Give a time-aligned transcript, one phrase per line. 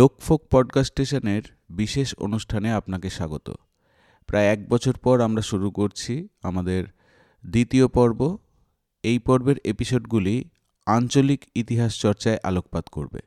[0.00, 3.56] লোকফোক podcast স্টেশনের বিশেষ অনুষ্ঠানে আপনাকে স্বাগত।
[4.26, 6.84] প্রায় এক বছর পর আমরা শুরু করছি আমাদের
[7.46, 8.38] দ্বিতীয় পর্ব।
[9.02, 10.44] এই পর্বের এপিসোডগুলি
[10.86, 13.20] আঞ্চলিক ইতিহাস চর্চায় আলোকপাত করবে।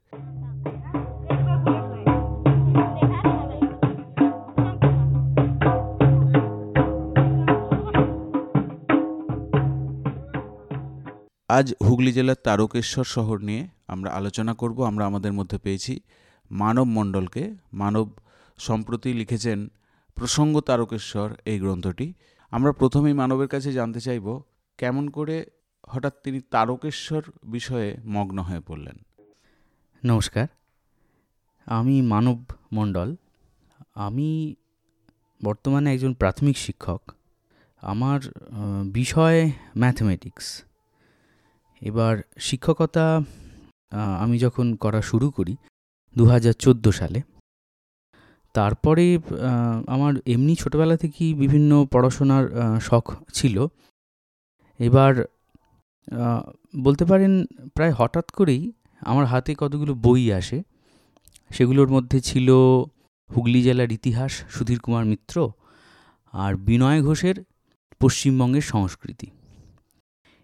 [11.48, 16.02] আজ হুগলি জেলার তারকেশ্বর শহর নিয়ে আমরা আলোচনা করব। আমরা আমাদের মধ্যে পেয়েছি
[16.62, 17.44] মানব মণ্ডলকে
[17.74, 18.06] মানব
[18.58, 19.60] সম্প্রতি লিখেছেন
[20.16, 22.08] প্রসঙ্গ তারকেশ্বর এই গ্রন্থটি।
[22.54, 24.26] আমরা প্রথমেই মানবের কাছে জানতে চাইব,
[24.78, 25.36] কেমন করে
[25.90, 28.98] হঠাৎ তিনি তারকেশ্বর বিষয়ে মগ্ন হয়ে পড়লেন?
[30.04, 30.48] নমস্কার।
[31.68, 32.38] আমি মানব
[32.72, 33.10] মণ্ডল
[34.08, 34.56] আমি
[35.42, 37.02] বর্তমানে একজন প্রাথমিক শিক্ষক।
[37.82, 38.20] আমার
[38.92, 39.40] বিষয়
[39.78, 40.64] ম্যাথমেটিক্স।
[41.82, 43.06] এবার শিক্ষকতা
[44.20, 45.56] আমি যখন করা শুরু করি
[46.16, 47.20] দু হাজার চোদ্দ সালে।
[48.56, 49.06] তারপরে
[49.96, 52.46] আমার এমনি ছোটোবেলা থেকেই বিভিন্ন পড়াশোনার
[52.88, 53.56] শখ ছিল।
[54.80, 55.14] এবার
[56.86, 57.32] বলতে পারেন
[57.76, 58.64] প্রায় হঠাৎ করেই
[59.02, 60.60] আমার হাতে কতগুলো বই আসে।
[61.52, 62.50] সেগুলোর মধ্যে ছিল
[63.30, 65.36] হুগলি জেলার ইতিহাস, সুধীর কুমার মিত্র
[66.34, 67.36] আর বিনয় ঘোষের
[68.02, 69.28] পশ্চিমবঙ্গের সংস্কৃতি।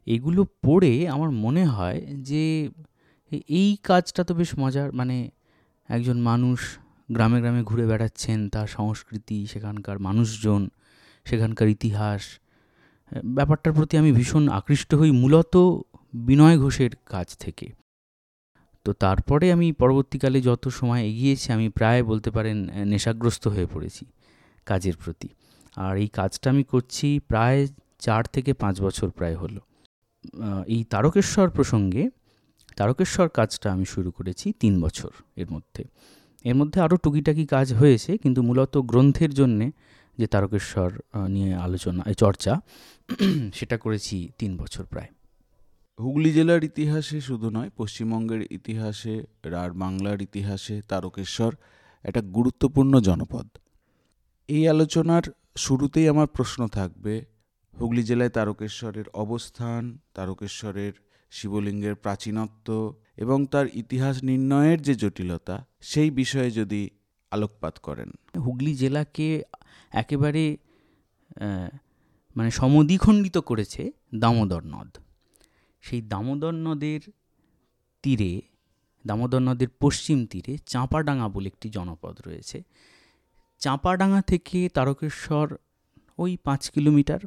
[0.08, 2.44] এগুলো পড়ে আমার মনে হয় যে,
[3.62, 5.18] এই কাজটা তো বেশ মজার মানে
[5.90, 6.60] একজন মানুষ
[7.12, 10.70] গ্রামে গ্রামে ঘুরে বেড়াচ্ছেন, তার সংস্কৃতি, সেখানকার মানুষজন,
[11.26, 12.22] সেখানকার ইতিহাস।
[13.26, 15.54] ব্যাপারটার প্রতি আমি ভীষণ আকৃষ্ট হই, মূলত
[16.14, 17.72] বিনয় ঘোষের কাজ থেকে।
[18.86, 24.06] তো তারপরে আমি পরবর্তীকালে যত সময় এগিয়েছি, আমি প্রায় বলতে পারেন নেশাগ্রস্ত হয়ে পড়েছি
[24.66, 25.30] কাজের প্রতি।
[25.76, 27.68] আর এই কাজটা আমি করছি প্রায়
[28.00, 29.62] চার থেকে পাঁচ বছর প্রায় হলো।
[30.68, 32.10] এই তারকেশ্বর প্রসঙ্গে
[32.76, 35.84] তারকেশ্বর কাজটা আমি শুরু করেছি তিন বছর এর মধ্যে।
[36.44, 39.72] এর মধ্যে আরও টুকিটাকি কাজ হয়েছে, কিন্তু মূলত গ্রন্থের জন্যে
[40.18, 42.62] যে তারকেশ্বর নিয়ে আলোচনা চর্চা,
[43.54, 45.08] সেটা করেছি তিন বছর প্রায়।
[46.00, 49.24] হুগলি জেলার ইতিহাসে শুধু নয়, পশ্চিমবঙ্গের ইতিহাসে
[49.58, 51.56] আর বাংলার ইতিহাসে তারকেশ্বর
[52.04, 53.48] একটা গুরুত্বপূর্ণ জনপদ।
[54.48, 55.24] এই আলোচনার
[55.58, 57.26] শুরুতেই আমার প্রশ্ন থাকবে,
[57.80, 60.92] হুগলি জেলায় তারকেশ্বরের অবস্থান, তারকেশ্বরের
[61.32, 62.68] শিবলিঙ্গের প্রাচীনত্ব
[63.18, 66.90] এবং তার ইতিহাস নির্ণয়ের যে জটিলতা, সেই বিষয়ে যদি
[67.32, 69.28] আলোকপাত করেন। হুগলি জেলাকে
[69.92, 70.44] একেবারে
[72.36, 74.92] মানে সমদ্বিখণ্ডিত করেছে দামোদর নদ।
[75.82, 77.02] সেই দামোদর নদের
[78.04, 78.42] তীরে,
[79.06, 82.64] দামোদর নদের পশ্চিম তীরে চাঁপাডাঙ্গা বলে একটি জনপদ রয়েছে।
[83.62, 85.48] চাঁপাডাঙ্গা থেকে তারকেশ্বর
[86.18, 87.20] ওই পাঁচ কিলোমিটার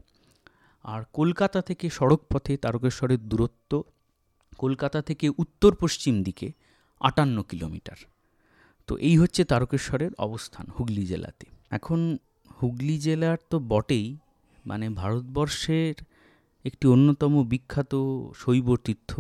[0.85, 3.73] আর কলকাতা থেকে সড়ক পথে তারকেশ্বরের দূরত্ব
[4.63, 6.49] কলকাতা থেকে উত্তর পশ্চিম দিকে
[7.01, 7.99] আটান্ন কিলোমিটার।
[8.87, 12.01] তো এই হচ্ছে তারকেশ্বরের অবস্থান হুগলি জেলাতে। এখন
[12.57, 14.07] হুগলি জেলার তো বটেই
[14.67, 15.95] মানে ভারতবর্ষের
[16.65, 17.93] একটি অন্যতম বিখ্যাত
[18.37, 19.11] শৈব তীর্থ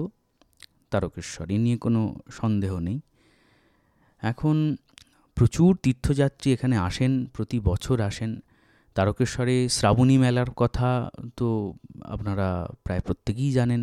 [0.90, 2.00] তারকেশ্বর। এ নিয়ে কোনো
[2.30, 2.98] সন্দেহ নেই।
[4.22, 4.56] এখন
[5.34, 8.32] প্রচুর তীর্থযাত্রী এখানে আসেন, প্রতি বছর আসেন।
[8.94, 10.88] তারকেশ্বরে শ্রাবণী মেলার কথা
[11.36, 11.48] তো
[12.04, 12.48] আপনারা
[12.84, 13.82] প্রায় প্রত্যেকেই জানেন।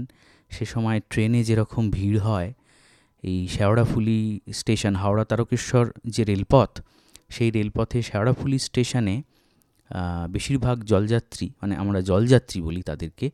[0.56, 2.50] সে সময় ট্রেনে যেরকম ভিড় হয়,
[3.24, 4.20] এই শেওড়াফুলি
[4.60, 6.72] স্টেশন, হাওড়া তারকেশ্বর যে রেলপথ,
[7.36, 9.16] সেই রেলপথে শেওড়াফুলি স্টেশনে
[10.36, 13.28] বেশিরভাগ জলযাত্রী মানে আমরা জলযাত্রী বলি তাদেরকে,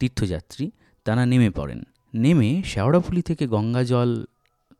[0.00, 0.66] তীর্থযাত্রী,
[1.06, 1.80] তারা নেমে পড়েন।
[2.14, 4.10] নেমে শেওড়াফুলি থেকে গঙ্গা জল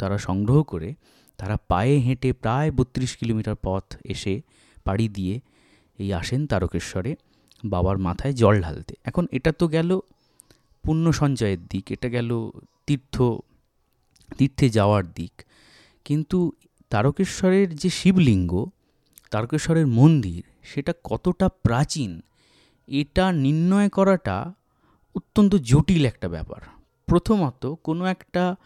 [0.01, 0.91] তারা সংগ্রহ করে,
[1.39, 4.35] তারা পায়ে হেঁটে প্রায় বত্রিশ কিলোমিটার পথ এসে
[4.87, 5.35] পাড়ি দিয়ে
[5.99, 7.13] এই আসেন তারকেশ্বরে,
[7.65, 9.91] বাবার মাথায় জল ঢালতে। এখন এটা তো গেল
[10.83, 12.51] পুণ্য সঞ্চয়ের দিক, এটা গেল
[12.87, 13.23] তীর্থ,
[14.39, 15.43] তীর্থে যাওয়ার দিক।
[16.05, 16.53] কিন্তু
[16.91, 18.67] তারকেশ্বরের যে শিবলিঙ্গ,
[19.31, 22.21] তারকেশ্বরের মন্দির, সেটা কতটা প্রাচীন,
[22.87, 24.55] এটা নির্ণয় করাটা
[25.15, 26.61] অত্যন্ত জটিল একটা ব্যাপার।
[27.07, 28.57] প্রথমত, কোনো একটা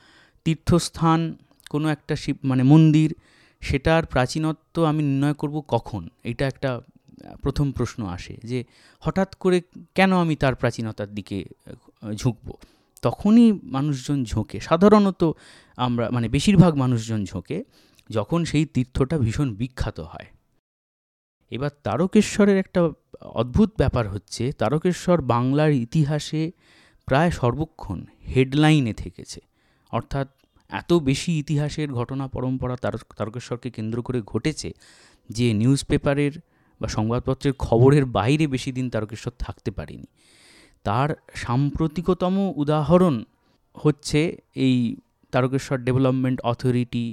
[0.44, 1.36] তীর্থস্থান,
[1.70, 3.14] কোনো একটা শিব মানে মন্দির,
[3.60, 6.08] সেটার প্রাচীনত্ব আমি নির্ণয় করব কখন?
[6.24, 6.80] এটা একটা
[7.42, 8.64] প্রথম প্রশ্ন আসে যে
[9.00, 9.62] হঠাৎ করে
[9.94, 11.44] কেন আমি তার প্রাচীনতার দিকে
[12.14, 12.52] ঝুঁকব।
[13.02, 15.32] তখনই মানুষজন ঝোঁকে। সাধারণত
[15.76, 17.64] আমরা মানে বেশিরভাগ মানুষজন ঝোঁকে
[18.10, 20.26] যখন সেই তীর্থটা ভীষণ বিখ্যাত হয়।
[21.50, 22.90] এবার তারকেশ্বরের একটা
[23.20, 26.52] অদ্ভুত ব্যাপার হচ্ছে, তারকেশ্বর বাংলার ইতিহাসে
[27.06, 28.04] প্রায় সর্বক্ষণ
[28.36, 29.40] হেডলাইনে থেকেছে।
[29.90, 30.28] অর্থাৎ
[30.70, 32.76] এত বেশি ইতিহাসের ঘটনা পরম্পরা
[33.16, 34.72] তারকেশ্বরকে কেন্দ্র করে ঘটেছে
[35.30, 36.32] যে নিউজ পেপারের
[36.80, 40.06] বা সংবাদপত্রের খবরের বাইরে বেশি দিন তারকেশ্বর থাকতে পারেনি।
[40.86, 43.14] তার সাম্প্রতিকতম উদাহরণ
[43.74, 44.20] হচ্ছে
[44.66, 44.76] এই
[45.32, 47.04] তারকেশ্বর ডেভেলপমেন্ট অথরিটি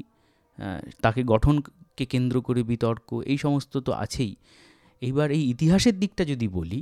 [1.02, 4.34] তাকে গঠনকে কেন্দ্র করে বিতর্ক, এই সমস্ত তো আছেই।
[5.02, 6.80] এইবার এই ইতিহাসের দিকটা যদি বলি,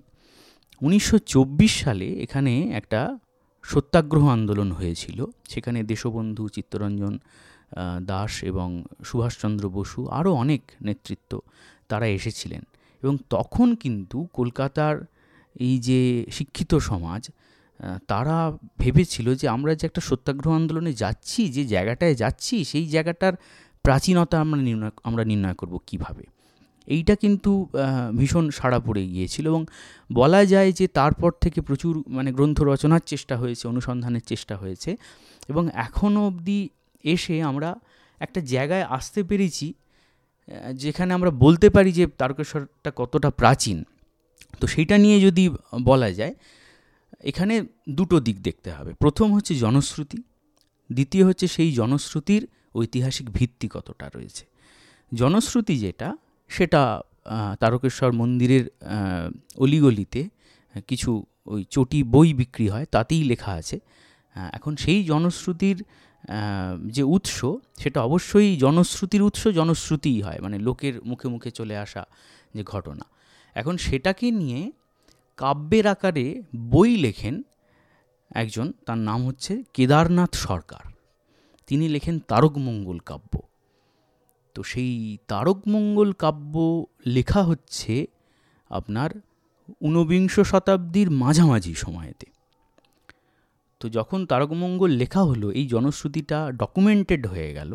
[0.82, 3.00] উনিশশো চব্বিশ সালে এখানে একটা
[3.64, 5.20] সত্যাগ্রহ আন্দোলন হয়েছিল।
[5.50, 7.14] সেখানে দেশবন্ধু চিত্তরঞ্জন
[8.06, 8.70] দাস এবং
[9.04, 11.32] সুভাষচন্দ্র বসু আরও অনেক নেতৃত্ব,
[11.88, 12.64] তারা এসেছিলেন।
[13.04, 14.96] এবং তখন কিন্তু কলকাতার
[15.66, 16.00] এই যে
[16.38, 17.22] শিক্ষিত সমাজ
[18.12, 18.38] তারা
[18.82, 23.34] ভেবেছিল যে আমরা যে একটা সত্যাগ্রহ আন্দোলনে যাচ্ছি, যে জায়গাটায় যাচ্ছি, সেই জায়গাটার
[23.86, 26.26] প্রাচীনতা আমরা নির্ণয় আমরা নির্ণয় করব কীভাবে?
[26.88, 27.52] এইটা কিন্তু
[28.20, 29.62] ভীষণ সাড়া পড়ে গিয়েছিল এবং
[30.20, 34.92] বলা যায় যে তারপর থেকে প্রচুর মানে গ্রন্থ রচনার চেষ্টা হয়েছে, অনুসন্ধানের চেষ্টা হয়েছে
[35.52, 36.60] এবং এখনও অবধি
[37.04, 37.70] এসে আমরা
[38.22, 39.68] একটা জায়গায় আসতে পেরেছি
[40.84, 43.78] যেখানে আমরা বলতে পারি যে তারকেশ্বরটা কতটা প্রাচীন।
[44.60, 45.44] তো সেইটা নিয়ে যদি
[45.90, 46.34] বলা যায়,
[47.32, 47.56] এখানে
[47.98, 50.20] দুটো দিক দেখতে হবে। প্রথম হচ্ছে জনশ্রুতি,
[50.90, 52.44] দ্বিতীয় হচ্ছে সেই জনশ্রুতির
[52.76, 54.44] ঐতিহাসিক ভিত্তি কতটা রয়েছে।
[55.12, 56.10] জনশ্রুতি যেটা,
[56.50, 56.82] সেটা
[57.62, 58.66] তারকেশ্বর মন্দিরের
[59.64, 60.22] অলিগলিতে
[60.90, 61.12] কিছু
[61.54, 63.78] ওই চটি বই বিক্রি হয়, তাতেই লেখা আছে।
[64.58, 65.78] এখন সেই জনশ্রুতির
[66.96, 67.38] যে উৎস,
[67.82, 72.04] সেটা অবশ্যই জনশ্রুতির উৎস, জনশ্রুতিই হয়। মানে লোকের মুখে মুখে চলে আসা
[72.56, 73.06] যে ঘটনা।
[73.58, 74.72] এখন সেটাকে নিয়ে
[75.38, 77.44] কাব্যের আকারে বই লেখেন
[78.32, 80.84] একজন, তার নাম হচ্ছে কেদারনাথ সরকার।
[81.68, 83.34] তিনি লেখেন তারকমঙ্গল কাব্য।
[84.56, 88.08] তো সেই তারকমঙ্গল কাব্য লেখা হচ্ছে
[88.70, 89.10] আপনার
[89.82, 92.28] ঊনবিংশ শতাব্দীর মাঝামাঝি সময়েতে।
[93.80, 97.72] তো যখন তারকমঙ্গল লেখা হলো, এই জনশ্রুতিটা ডকুমেন্টেড হয়ে গেল,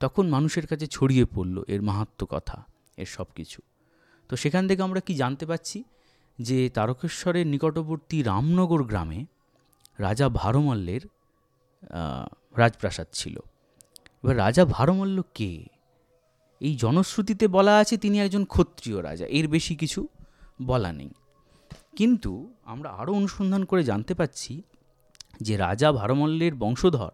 [0.00, 2.58] তখন মানুষের কাছে ছড়িয়ে পড়ল এর মাহাত্ম কথা,
[2.96, 3.62] এর সব কিছু
[4.30, 5.84] তো সেখান থেকে আমরা কি জানতে পাচ্ছি?
[6.38, 9.24] যে তারকেশ্বরের নিকটবর্তী রামনগর গ্রামে
[9.98, 11.00] রাজা ভারমল্লের
[12.56, 13.38] রাজপ্রাসাদ ছিল।
[14.24, 15.64] এবার রাজা ভারমল্ল কে?
[16.60, 20.08] এই জনশ্রুতিতে বলা আছে তিনি একজন ক্ষত্রিয় রাজা, এর বেশি কিছু
[20.62, 21.10] বলা নেই।
[21.96, 24.62] কিন্তু আমরা আরও অনুসন্ধান করে জানতে পাচ্ছি
[25.40, 27.10] যে রাজা ভারমল্লের বংশধর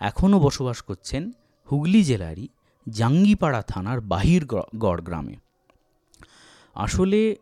[0.00, 1.32] এখনও বসবাস করছেন
[1.72, 2.48] হুগলি জেলারই
[2.88, 5.36] জাঙ্গিপাড়া থানার বাহির গড় গ্রামে।
[6.74, 7.36] আসলে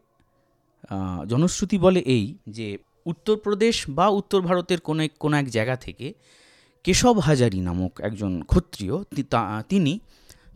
[1.28, 6.14] জনশ্রুতি বলে এই যে, উত্তরপ্রদেশ বা উত্তর ভারতের কোনো এক কোনো এক জায়গা থেকে
[6.84, 8.94] কেশব হাজারি নামক একজন ক্ষত্রিয়
[9.68, 9.98] তিনি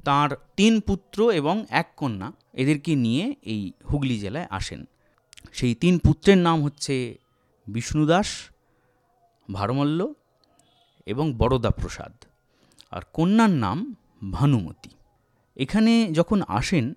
[0.05, 4.85] তার তিন পুত্র এবং এক কন্যা এদেরকে নিয়ে এই হুগলি জেলায় আসেন।
[5.53, 7.19] সেই তিন পুত্রের নাম হচ্ছে
[7.67, 8.27] বিষ্ণুদাস,
[9.53, 10.13] ভারমল্ল
[11.07, 12.13] এবং বরদা প্রসাদ।
[12.91, 13.95] আর কন্যার নাম
[14.33, 14.91] ভানুমতি।
[15.57, 16.95] এখানে যখন আসেন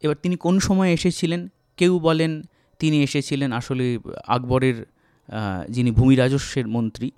[0.00, 1.48] এবার তিনি কোন সময় এসেছিলেন?
[1.76, 2.42] কেউ বলেন
[2.78, 4.86] তিনি এসেছিলেন আসলে আকবরের
[5.68, 7.10] যিনি ভূমি রাজস্বের মন্ত্রী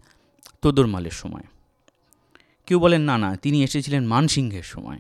[0.63, 1.43] তোদরমালের সময়।
[2.67, 4.99] কেউ বলেন না না, তিনি এসেছিলেন মানসিংহের সময়।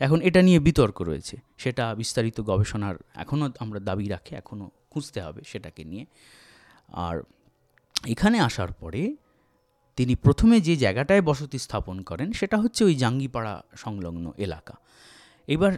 [0.00, 5.40] এখন এটা নিয়ে বিতর্ক রয়েছে। সেটা বিস্তারিত গবেষণার এখনও আমরা দাবি রাখি, এখনও খুঁজতে হবে
[5.46, 6.06] সেটাকে নিয়ে।
[6.88, 7.22] আর
[8.06, 9.16] এখানে আসার পরে
[9.96, 14.74] তিনি প্রথমে যে জায়গাটায় বসতি স্থাপন করেন সেটা হচ্ছে ওই জাঙ্গিপাড়া সংলগ্ন এলাকা।
[15.48, 15.72] এবার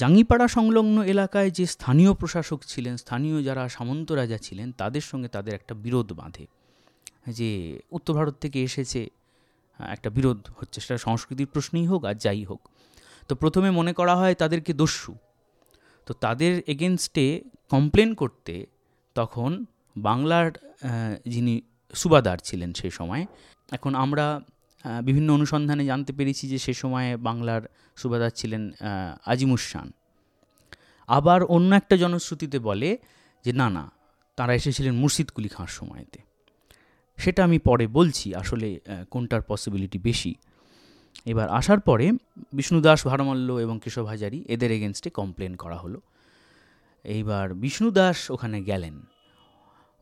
[0.00, 5.52] জাঙ্গিপাড়া সংলগ্ন এলাকায় যে স্থানীয় প্রশাসক ছিলেন, স্থানীয় যারা সামন্ত রাজা ছিলেন, তাদের সঙ্গে তাদের
[5.58, 6.44] একটা বিরোধ বাঁধে।
[7.38, 7.50] যে
[7.96, 9.00] উত্তর ভারত থেকে এসেছে
[9.96, 12.60] একটা বিরোধ হচ্ছে, সেটা সংস্কৃতির প্রশ্নেই হোক আর যাই হোক।
[13.28, 15.12] তো প্রথমে মনে করা হয় তাদেরকে দস্যু।
[16.06, 17.26] তো তাদের এগেনস্টে
[17.72, 18.54] কমপ্লেন করতে
[19.16, 19.50] তখন
[19.96, 20.48] বাংলার
[21.34, 21.54] যিনি
[21.94, 23.22] সুবাদার ছিলেন সেই সময়,
[23.76, 24.26] এখন আমরা
[25.04, 27.62] বিভিন্ন অনুসন্ধানে জানতে পেরেছি যে সে সময়ে বাংলার
[27.96, 28.62] সুবাদার ছিলেন
[29.26, 29.88] আজিমুসান
[31.08, 32.98] আবার অন্য একটা জনশ্রুতিতে বলে
[33.44, 33.84] যে, না না,
[34.36, 36.18] তারা এসেছিলেন মুর্শিদ কুলি খাঁর সময়তে।
[37.18, 40.34] সেটা আমি পরে বলছি, আসলে কোনটার পসিবিলিটি বেশি?
[41.26, 42.06] এবার আসার পরে
[42.52, 46.00] বিষ্ণুদাস ভারমল্ল এবং কেশব হাজারি এদের এগেনস্টে কমপ্লেন করা হলো।
[47.04, 48.96] এইবার বিষ্ণুদাস ওখানে গেলেন।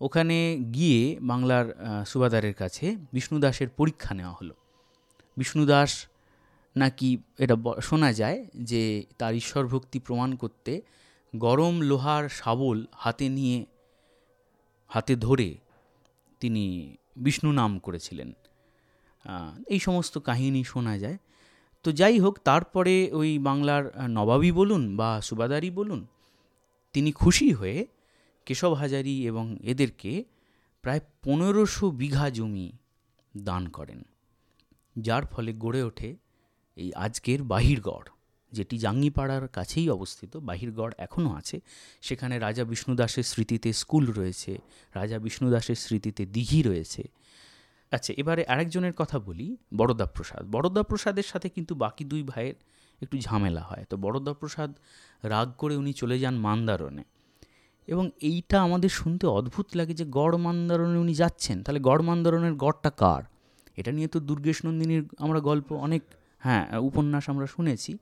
[0.00, 0.37] ওখানে
[0.75, 1.67] গিয়ে বাংলার
[2.07, 4.55] সুবাদারের কাছে বিষ্ণুদাসের পরীক্ষা নেওয়া হলো।
[5.37, 6.07] বিষ্ণুদাস
[6.76, 10.83] নাকি এটা শোনা যায় যে তার ঈশ্বর ভক্তি প্রমাণ করতে
[11.37, 13.67] গরম লোহার শাবল হাতে নিয়ে,
[14.88, 15.55] হাতে ধরে
[16.41, 18.33] তিনি বিষ্ণু নাম করেছিলেন।
[19.67, 21.19] এই সমস্ত কাহিনী শোনা যায়।
[21.83, 26.07] তো যাই হোক, তারপরে ওই বাংলার নবাবী বলুন বা সুবাদারি বলুন,
[26.93, 27.87] তিনি খুশি হয়ে
[28.47, 30.25] কেশব হাজারি এবং এদেরকে
[30.83, 32.73] প্রায় পনেরোশো বিঘা জমি
[33.37, 34.05] দান করেন।
[34.97, 36.17] যার ফলে গড়ে ওঠে
[36.77, 38.05] এই আজকের বাহিরগড়,
[38.53, 41.61] যেটি জাঙ্গিপাড়ার কাছেই অবস্থিত। বাহিরগড় এখনও আছে।
[42.01, 44.59] সেখানে রাজা বিষ্ণুদাসের স্মৃতিতে স্কুল রয়েছে,
[44.95, 47.09] রাজা বিষ্ণুদাসের স্মৃতিতে দিঘি রয়েছে।
[47.93, 50.57] আচ্ছা এবারে আরেকজনের কথা বলি বড়দা প্রসাদ
[50.89, 52.55] প্রসাদের সাথে কিন্তু বাকি দুই ভাইয়ের
[53.03, 54.79] একটু ঝামেলা হয়। তো বড়দা প্রসাদ
[55.23, 57.05] রাগ করে উনি চলে যান মান্দারণে।
[57.87, 62.91] এবং এইটা আমাদের শুনতে অদ্ভুত লাগে যে গড় মান্দারণে উনি যাচ্ছেন। তাহলে গড় মান্দারণের গড়টা
[62.91, 63.34] কার?
[63.76, 66.02] এটা নিয়ে তো দুর্গেশ নন্দিনীর আমরা গল্প অনেক
[66.38, 67.93] হ্যাঁ উপন্যাস আমরা শুনেছি।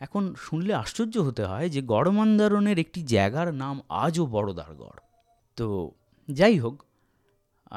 [0.00, 4.98] এখন শুনলে আশ্চর্য হতে হয় যে গড় মান্দারণের একটি জায়গার নাম আজও বড়দারগড়।
[5.58, 5.66] তো
[6.28, 6.76] যাই হোক,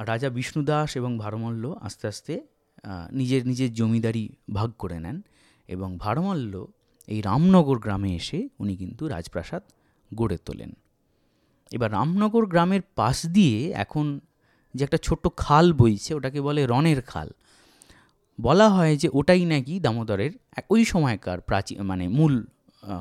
[0.10, 2.34] রাজা বিষ্ণুদাস এবং ভারমল্ল আস্তে আস্তে
[3.12, 5.18] নিজের নিজের জমিদারি ভাগ করে নেন
[5.68, 6.54] এবং ভারমল্ল
[7.08, 9.64] এই রামনগর গ্রামে এসে উনি কিন্তু রাজপ্রাসাদ
[10.12, 10.72] গড়ে তোলেন।
[11.72, 14.06] এবার রামনগর গ্রামের পাশ দিয়ে এখন
[14.74, 17.30] যে একটা ছোট্ট খাল বইছে, ওটাকে বলে রনের খাল।
[18.42, 20.32] বলা হয় যে ওটাই নাকি দামোদরের
[20.70, 22.46] ওই সময়কার প্রাচীন মানে মূল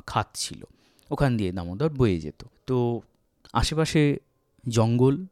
[0.07, 0.65] খাত ছিল।
[1.11, 3.01] ওখান দিয়ে দামোদর বয়ে যেত। তো
[3.53, 4.19] আশেপাশে
[4.69, 5.25] জঙ্গল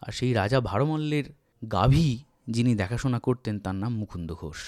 [0.00, 1.24] আর সেই রাজা ভারমল্লের
[1.70, 4.60] গাভী যিনি দেখাশোনা করতেন, তার নাম মুকুন্দ ঘোষ।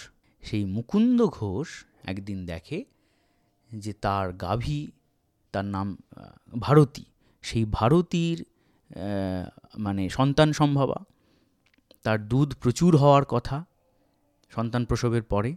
[0.43, 1.69] সেই মুকুন্দ ঘোষ
[2.05, 2.85] একদিন দেখে
[3.73, 4.87] যে তার গাভী,
[5.53, 5.97] তার নাম
[6.61, 7.05] ভারতী।
[7.43, 8.45] সেই ভারতীর
[9.79, 10.99] মানে সন্তান সম্ভবা।
[12.03, 13.65] তার দুধ প্রচুর হওয়ার কথা
[14.55, 15.57] সন্তান প্রসবের পরে।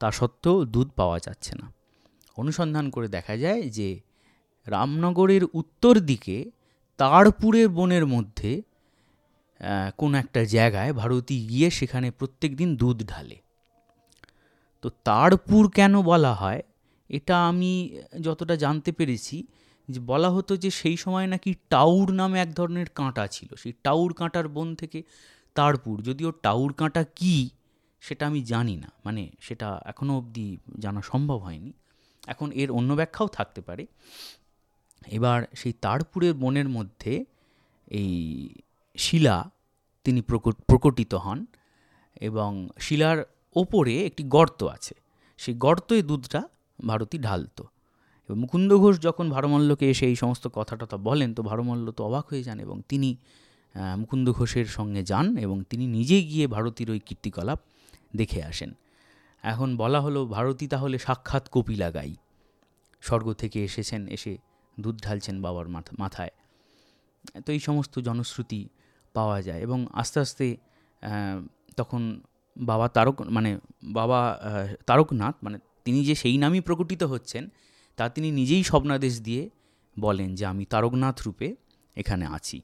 [0.00, 1.72] তা সত্ত্বেও দুধ পাওয়া যাচ্ছে না।
[2.36, 4.00] অনুসন্ধান করে দেখা যায় যে,
[4.66, 6.50] রামনগরের উত্তর দিকে
[6.96, 8.62] তারপুরের বনের মধ্যে
[9.96, 13.36] কোন একটা জায়গায় ভারতী গিয়ে সেখানে প্রত্যেক দিন দুধ ঢালে।
[14.82, 16.62] তো তারপুর কেন বলা হয়,
[17.08, 17.72] এটা আমি
[18.20, 19.46] যতটা জানতে পেরেছি
[19.90, 24.12] যে বলা হতো যে সেই সময় নাকি টাউর নামে এক ধরনের কাঁটা ছিল। সেই টাউর
[24.12, 25.02] কাঁটার বন থেকে
[25.54, 27.50] তারপুর। যদিও টাউর কাঁটা কি,
[28.00, 31.72] সেটা আমি জানি না। মানে সেটা এখনও অবধি জানা সম্ভব হয়নি।
[32.26, 33.86] এখন এর অন্য ব্যাখ্যাও থাকতে পারে।
[35.06, 37.24] এবার সেই তারপুরের বনের মধ্যে
[37.86, 38.48] এই
[38.96, 39.50] শিলা,
[40.04, 41.46] তিনি প্রকট- প্রকটিত হন
[42.20, 43.24] এবং শিলার
[43.56, 44.94] ওপরে একটি গর্ত আছে।
[45.38, 46.42] সেই গর্তই দুধটা
[46.86, 47.64] ভারতী ঢালতো।
[48.30, 52.26] এবং মুকুন্দ ঘোষ যখন ভারমল্লকে এসে এই সমস্ত কথা টথা বলেন, তো ভারমল্ল তো অবাক
[52.26, 53.16] হয়ে যান এবং তিনি
[53.96, 57.60] মুকুন্দ ঘোষের সঙ্গে যান এবং তিনি নিজেই গিয়ে ভারতীর ওই কীর্তিকলাপ
[58.16, 58.72] দেখে আসেন।
[59.42, 62.14] এখন বলা হলো, ভারতী তাহলে সাক্ষাৎ কপিলা গাই
[63.00, 64.38] স্বর্গ থেকে এসেছেন, এসে
[64.80, 66.30] দুধ ঢালছেন বাবার মাথা- মাথায়।
[67.46, 68.68] তো এই সমস্ত জনশ্রুতি
[69.12, 70.56] পাওয়া যায় এবং আস্তে আস্তে
[71.76, 72.20] তখন
[72.56, 74.40] বাবা তারক মানে বাবা
[74.86, 77.48] তারকনাথ মানে তিনি যে সেই নামই প্রকটিত হচ্ছেন
[78.00, 79.42] তা তিনি নিজেই স্বপ্নাদেশ দিয়ে
[79.98, 81.48] বলেন যে আমি তারকনাথ রূপে
[81.96, 82.58] এখানে আছি।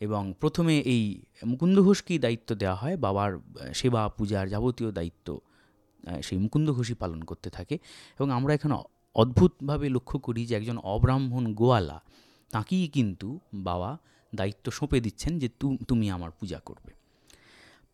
[0.00, 1.02] এবং প্রথমে এই
[1.46, 3.30] মুকুন্দ ঘোষকেই দায়িত্ব দেওয়া হয়, বাবার
[3.74, 5.40] সেবা, পূজার যাবতীয় দায়িত্ব
[6.22, 7.78] সেই মুকুন্দ ঘোষই পালন করতে থাকে।
[8.18, 8.74] এবং আমরা এখানে
[9.14, 11.98] অদ্ভুতভাবে লক্ষ্য করি যে একজন অব্রাহ্মণ গোয়ালা,
[12.50, 13.90] তাঁকেই কিন্তু বাবা
[14.34, 15.48] দায়িত্ব সঁপে দিচ্ছেন যে
[15.88, 16.92] তুমি আমার পূজা করবে।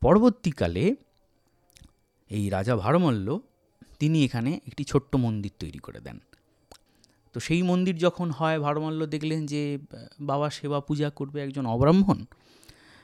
[0.00, 0.84] পরবর্তীকালে
[2.30, 3.38] এই রাজা ভারমল্ল,
[3.98, 6.18] তিনি এখানে একটি ছোট্ট মন্দির তৈরি করে দেন।
[7.34, 9.62] তো সেই মন্দির যখন হয়, ভারমাল্য দেখলেন যে,
[10.20, 12.18] বাবা সেবা পূজা করবে একজন অব্রাহ্মণ,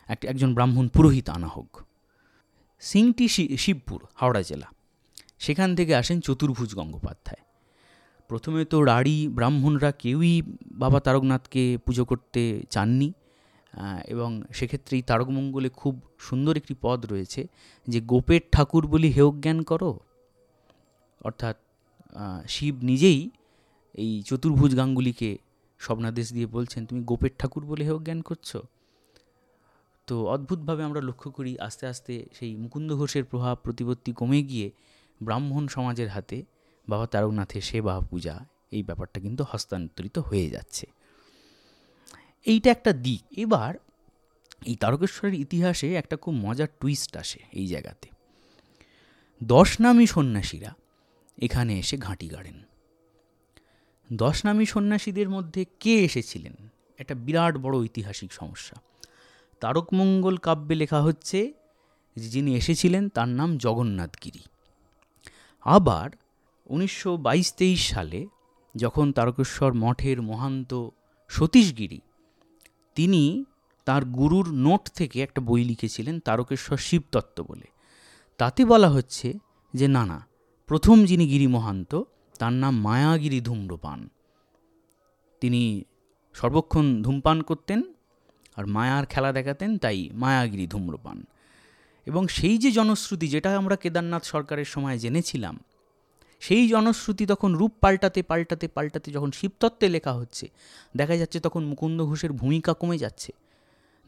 [0.09, 1.71] এক, একজন ব্রাহ্মণ পুরোহিত আনা হোক
[2.83, 3.27] সিংটি
[3.63, 4.69] শিবপুর, হাওড়া জেলা।
[5.39, 7.43] সেখান থেকে আসেন চতুর্ভুজ গঙ্গোপাধ্যায়।
[8.31, 10.35] প্রথমে তো রাঢ়ী ব্রাহ্মণরা কেউই
[10.83, 13.09] বাবা তারকনাথকে পুজো করতে চাননি
[14.09, 17.43] এবং সেক্ষেত্রেই তারকমঙ্গলে খুব সুন্দর একটি পদ রয়েছে
[17.89, 19.91] যে, গোপের ঠাকুর বলি হেয় জ্ঞান করো।
[21.25, 21.57] অর্থাৎ
[22.49, 23.21] শিব নিজেই
[23.95, 25.39] এই চতুর্ভুজ গাঙ্গুলিকে
[25.79, 28.57] স্বপ্নাদেশ দিয়ে বলছেন, তুমি গোপের ঠাকুর বলে হেয় জ্ঞান করছ?
[30.07, 34.71] তো অদ্ভুতভাবে আমরা লক্ষ্য করি, আস্তে আস্তে সেই মুকুন্দ ঘোষের প্রভাব প্রতিপত্তি কমে গিয়ে
[35.23, 36.45] ব্রাহ্মণ সমাজের হাতে
[36.89, 40.87] বাবা তারকনাথের সেবা, পূজা, এই ব্যাপারটা কিন্তু হস্তান্তরিত হয়ে যাচ্ছে।
[42.47, 43.75] এইটা একটা দিক। এবার
[44.67, 48.09] এই তারকেশ্বরের ইতিহাসে একটা খুব মজার টুইস্ট আসে এই জায়গাতে।
[49.43, 50.75] দশ নামী সন্ন্যাসীরা
[51.39, 52.68] এখানে এসে ঘাঁটি গাড়েন।
[54.13, 56.55] দশ নামী সন্ন্যাসীদের মধ্যে কে এসেছিলেন?
[56.99, 58.77] একটা বিরাট বড় ঐতিহাসিক সমস্যা।
[59.61, 61.53] তারকমঙ্গল কাব্যে লেখা হচ্ছে
[62.17, 64.39] যে যিনি এসেছিলেন তার নাম জগন্নাথগিরি
[65.61, 66.11] আবার
[66.67, 68.27] উনিশশো বাইশ তেইশ সালে
[68.77, 70.89] যখন তারকেশ্বর মঠের মহান্ত
[71.29, 72.01] সতীশগিরি
[72.95, 73.45] তিনি
[73.85, 77.67] তার গুরুর নোট থেকে একটা বই লিখেছিলেন তারকেশ্বর শিবতত্ত্ব বলে।
[78.39, 79.39] তাতে বলা হচ্ছে
[79.75, 80.27] যে, না না,
[80.67, 82.03] প্রথম যিনি গিরি মহান্ত
[82.39, 84.09] তার নাম মায়াগিরি ধূম্রপান।
[85.41, 85.85] তিনি
[86.35, 87.83] সর্বক্ষণ ধূমপান করতেন
[88.57, 91.25] আর মায়ার খেলা দেখাতেন, তাই মায়াগিরি ধূম্রপান।
[92.07, 95.59] এবং সেই যে জনশ্রুতি যেটা আমরা কেদারনাথ সরকারের সময় জেনেছিলাম,
[96.41, 100.51] সেই জনশ্রুতি তখন রূপ পাল্টাতে পাল্টাতে পাল্টাতে যখন শিবতত্ত্বে লেখা হচ্ছে,
[100.97, 103.33] দেখা যাচ্ছে তখন মুকুন্দ ঘোষের ভূমিকা কমে যাচ্ছে।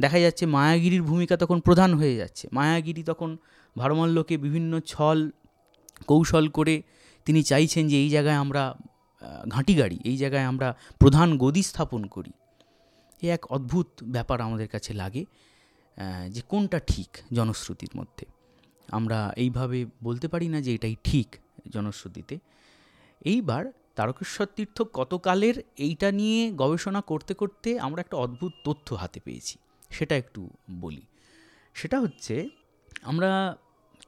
[0.01, 3.37] দেখা যাচ্ছে মায়াগিরির ভূমিকা তখন প্রধান হয়ে যাচ্ছে। মায়াগিরি তখন
[3.79, 5.31] ভারমল্লকে বিভিন্ন ছল,
[6.07, 6.83] কৌশল করে
[7.27, 8.63] তিনি চাইছেন যে এই জায়গায় আমরা
[9.55, 10.69] ঘাঁটি গাড়ি, এই জায়গায় আমরা
[11.01, 12.33] প্রধান গদি স্থাপন করি।
[13.23, 15.23] এ এক অদ্ভুত ব্যাপার আমাদের কাছে লাগে
[16.35, 18.25] যে কোনটা ঠিক জনশ্রুতির মধ্যে।
[18.89, 21.29] আমরা এইভাবে বলতে পারি না যে এটাই ঠিক
[21.75, 22.35] জনশ্রুতিতে।
[23.25, 23.65] এইবার
[23.97, 29.55] তারকেশ্বর তীর্থ কতকালের এইটা নিয়ে গবেষণা করতে করতে আমরা একটা অদ্ভুত তথ্য হাতে পেয়েছি,
[29.91, 30.41] সেটা একটু
[30.83, 31.05] বলি।
[31.75, 32.35] সেটা হচ্ছে,
[33.11, 33.31] আমরা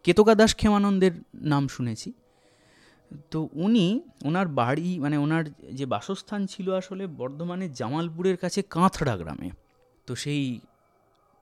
[0.05, 1.15] কেতকা দাস ক্ষেমানন্দের
[1.53, 2.09] নাম শুনেছি।
[3.31, 9.51] তো উনি ওনার বাড়ি মানে ওনার যে বাসস্থান ছিল আসলে বর্ধমানের জামালপুরের কাছে কাঁথড়া গ্রামে।
[10.07, 10.61] তো সেই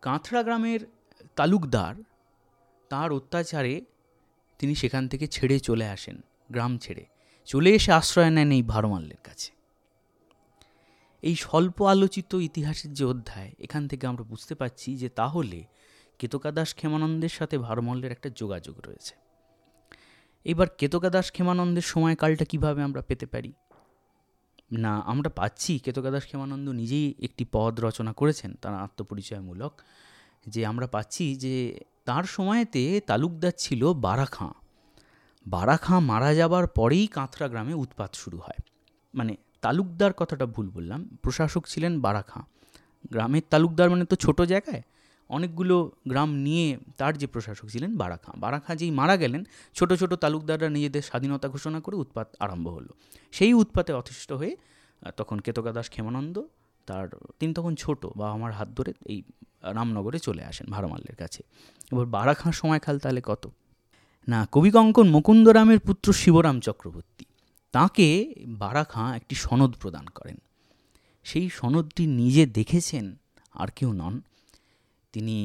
[0.03, 0.81] কাঁথড়া গ্রামের
[1.37, 1.95] তালুকদার,
[2.89, 3.85] তার অত্যাচারে
[4.59, 7.05] তিনি সেখান থেকে ছেড়ে চলে আসেন, গ্রাম ছেড়ে।
[7.47, 9.51] চলে এসে আশ্রয় নেন এই ভারমাল্যের কাছে।
[11.23, 15.65] এই স্বল্প আলোচিত ইতিহাসের যে অধ্যায়, এখান থেকে আমরা বুঝতে পারছি যে তাহলে
[16.19, 19.15] কেতকা দাস ক্ষেমানন্দের সাথে ভারমল্যের একটা যোগাযোগ রয়েছে।
[20.45, 23.53] এবার কেতকা দাস ক্ষেমানন্দের সময়কালটা কীভাবে আমরা পেতে পারি?
[24.73, 29.81] না, আমরা পাচ্ছি। কেতকা দাস ক্ষেমানন্দ নিজেই একটি পদ রচনা করেছেন, তার আত্মপরিচয়মূলক,
[30.47, 34.53] যে আমরা পাচ্ছি যে তার সময়তে তালুকদার ছিল বারাখাঁ।
[35.47, 38.63] বারাখাঁ মারা যাবার পরেই কাঁথরা গ্রামে উৎপাত শুরু হয়।
[39.15, 42.43] মানে তালুকদার কথাটা ভুল বললাম, প্রশাসক ছিলেন বারাখাঁ।
[43.11, 44.83] গ্রামের তালুকদার মানে তো ছোট জায়গায়।
[45.37, 45.77] অনেকগুলো
[46.09, 46.67] গ্রাম নিয়ে
[46.99, 49.43] তার যে প্রশাসক ছিলেন বারাখাঁ। বারাখাঁ যেই মারা গেলেন,
[49.77, 52.93] ছোট ছোট তালুকদাররা নিজেদের স্বাধীনতা ঘোষণা করে উৎপাত আরম্ভ হলো।
[53.33, 54.53] সেই উৎপাতে অতিষ্ঠ হয়ে
[55.17, 56.37] তখন কেতকা দাস ক্ষেমানন্দ
[56.89, 57.07] তার,
[57.39, 59.19] তিনি তখন ছোট বা আমার হাত ধরে এই
[59.77, 61.41] রামনগরে চলে আসেন ভারমাল্যের কাছে।
[61.93, 63.45] এবার বারাখাঁ সময়কাল তাহলে কত?
[64.29, 67.25] না কবি কঙ্কন মুকুন্দরামের পুত্র শিবরাম চক্রবর্তী,
[67.75, 68.07] তাকে
[68.63, 70.39] বারা খাঁ একটি সনদ প্রদান করেন।
[71.25, 73.05] সেই সনদটি নিজে দেখেছেন
[73.55, 74.15] আর কেউ নন
[75.15, 75.37] তিনি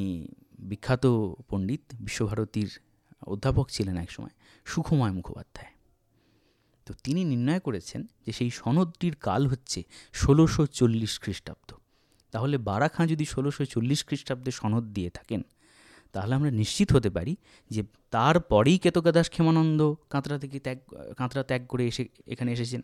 [0.60, 1.06] বিখ্যাত
[1.50, 2.70] পণ্ডিত বিশ্বভারতীর
[3.28, 4.34] অধ্যাপক ছিলেন একসময়
[4.66, 5.72] সুখময় মুখোপাধ্যায়।
[6.88, 9.80] তো তিনি নির্ণয় করেছেন যে সেই সনদটির কাল হচ্ছে
[10.14, 11.70] ষোলোশো চল্লিশ খ্রিস্টাব্দ।
[12.34, 15.42] তাহলে বারা খাঁ যদি ষোলোশো চল্লিশ খ্রিস্টাব্দে সনদ দিয়ে থাকেন,
[16.14, 17.34] তাহলে আমরা নিশ্চিত হতে পারি
[17.72, 20.78] যে তারপরেই কেতকা দাস ক্ষেমানন্দ কাঁতরা থেকে ত্যাগ,
[21.18, 22.82] কাঁতরা ত্যাগ করে এসে, এখানে এসেছেন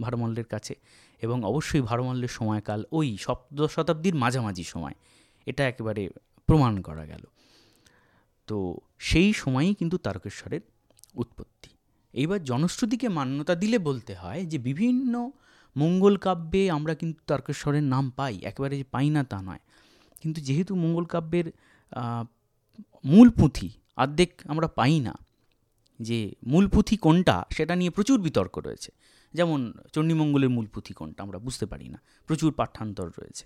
[0.00, 0.74] ভারমল্লের কাছে।
[1.22, 4.96] এবং অবশ্যই ভারমল্লের সময়কাল ওই সপ্তদশ শতাব্দীর মাঝামাঝি সময়
[5.46, 6.02] এটা একেবারে
[6.48, 7.24] প্রমাণ করা গেল।
[8.48, 8.56] তো
[9.08, 10.62] সেই সময়ই কিন্তু তারকেশ্বরের
[11.22, 11.70] উৎপত্তি।
[12.14, 15.14] এইবার জনশ্রুতিকে মান্যতা দিলে বলতে হয় যে, বিভিন্ন
[15.76, 19.62] মঙ্গল কাব্যে আমরা কিন্তু তারকেশ্বরের নাম পাই, একেবারে যে পাই না তা নয়।
[20.22, 21.46] কিন্তু যেহেতু মঙ্গল কাব্যের
[23.12, 23.68] মূল পুঁথি
[24.02, 25.14] অর্ধেক আমরা পাই না,
[26.00, 26.18] যে
[26.52, 28.90] মূল পুঁথি কোনটা সেটা নিয়ে প্রচুর বিতর্ক রয়েছে।
[29.34, 29.60] যেমন
[29.94, 33.44] চণ্ডীমঙ্গলের মূল পুঁথি কোনটা আমরা বুঝতে পারি না, প্রচুর পাঠ্যান্তর রয়েছে।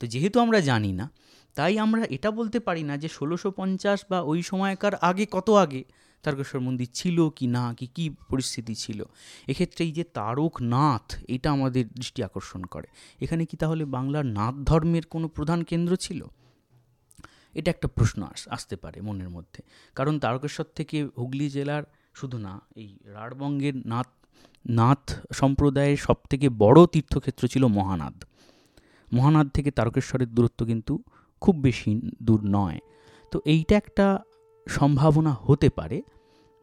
[0.00, 1.06] তো যেহেতু আমরা জানি না
[1.56, 5.82] তাই আমরা এটা বলতে পারি না যে ষোলোশো পঞ্চাশ বা ওই সময়কার আগে কত আগে
[6.24, 9.04] তারকেশ্বর মন্দির ছিল কি না, কি কি পরিস্থিতি ছিল।
[9.48, 12.88] এক্ষেত্রে এই যে তারকনাথ, এটা আমাদের দৃষ্টি আকর্ষণ করে।
[13.20, 16.20] এখানে কি তাহলে বাংলার নাথ ধর্মের কোনো প্রধান কেন্দ্র ছিল?
[17.54, 19.60] এটা একটা প্রশ্ন আস, আসতে পারে মনের মধ্যে।
[19.94, 21.84] কারণ তারকেশ্বর থেকে হুগলি জেলার
[22.14, 24.08] শুধু না, এই রাঢ়বঙ্গের নাথ
[24.78, 28.16] নাথ সম্প্রদায়ের সবথেকে বড় তীর্থক্ষেত্র ছিল মহানাদ
[29.14, 30.94] মহানাদ থেকে তারকেশ্বরের দূরত্ব কিন্তু
[31.40, 31.90] খুব বেশি
[32.22, 32.78] দূর নয়।
[33.32, 34.06] তো এইটা একটা
[34.66, 35.98] সম্ভাবনা হতে পারে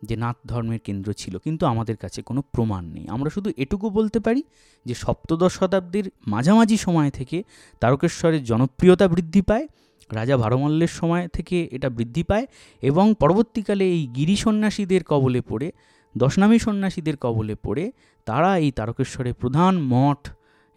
[0.01, 4.19] যে নাথ ধর্মের কেন্দ্র ছিল, কিন্তু আমাদের কাছে কোনো প্রমাণ নেই। আমরা শুধু এটুকু বলতে
[4.25, 4.41] পারি
[4.85, 7.37] যে সপ্তদশ শতাব্দীর মাঝামাঝি সময় থেকে
[7.81, 9.65] তারকেশ্বরের জনপ্রিয়তা বৃদ্ধি পায়,
[10.09, 12.45] রাজা ভারমল্লের সময় থেকে এটা বৃদ্ধি পায়
[12.81, 15.67] এবং পরবর্তীকালে এই গিরি সন্ন্যাসীদের কবলে পড়ে,
[16.15, 17.85] দশনামী সন্ন্যাসীদের কবলে পড়ে
[18.27, 20.21] তারা এই তারকেশ্বরের প্রধান মঠ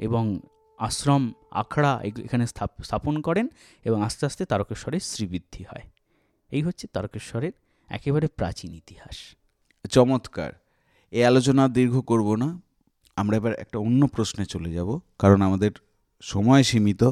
[0.00, 0.24] এবং
[0.78, 3.48] আশ্রম আখড়া এখানে স্থাপ- স্থাপন করেন
[3.84, 5.82] এবং আস্তে আস্তে তারকেশ্বরের শ্রীবৃদ্ধি হয়।
[6.50, 7.52] এই হচ্ছে তারকেশ্বরের
[7.88, 9.36] একেবারে প্রাচীন ইতিহাস।
[9.90, 10.52] চমৎকার।
[11.10, 12.60] এই আলোচনা দীর্ঘ করব না।
[13.16, 15.70] আমরা এবার একটা অন্য প্রশ্নে চলে যাব, কারণ আমাদের
[16.22, 17.04] সময় সীমিত।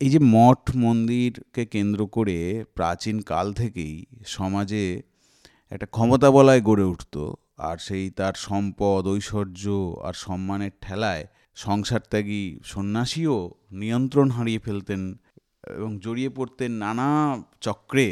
[0.00, 5.02] এই যে মঠ মন্দিরকে কেন্দ্র করে প্রাচীন কাল থেকেই সমাজে
[5.70, 9.68] একটা ক্ষমতা বলায় গড়ে উঠত, আর সেই তার সম্পদ, ঐশ্বর্য
[10.04, 11.26] আর সম্মানের ঠেলায়
[11.56, 13.36] সংসার ত্যাগী সন্ন্যাসীও
[13.72, 15.02] নিয়ন্ত্রণ হারিয়ে ফেলতেন
[15.76, 17.08] এবং জড়িয়ে পড়তেন নানা
[17.60, 18.08] চক্রে।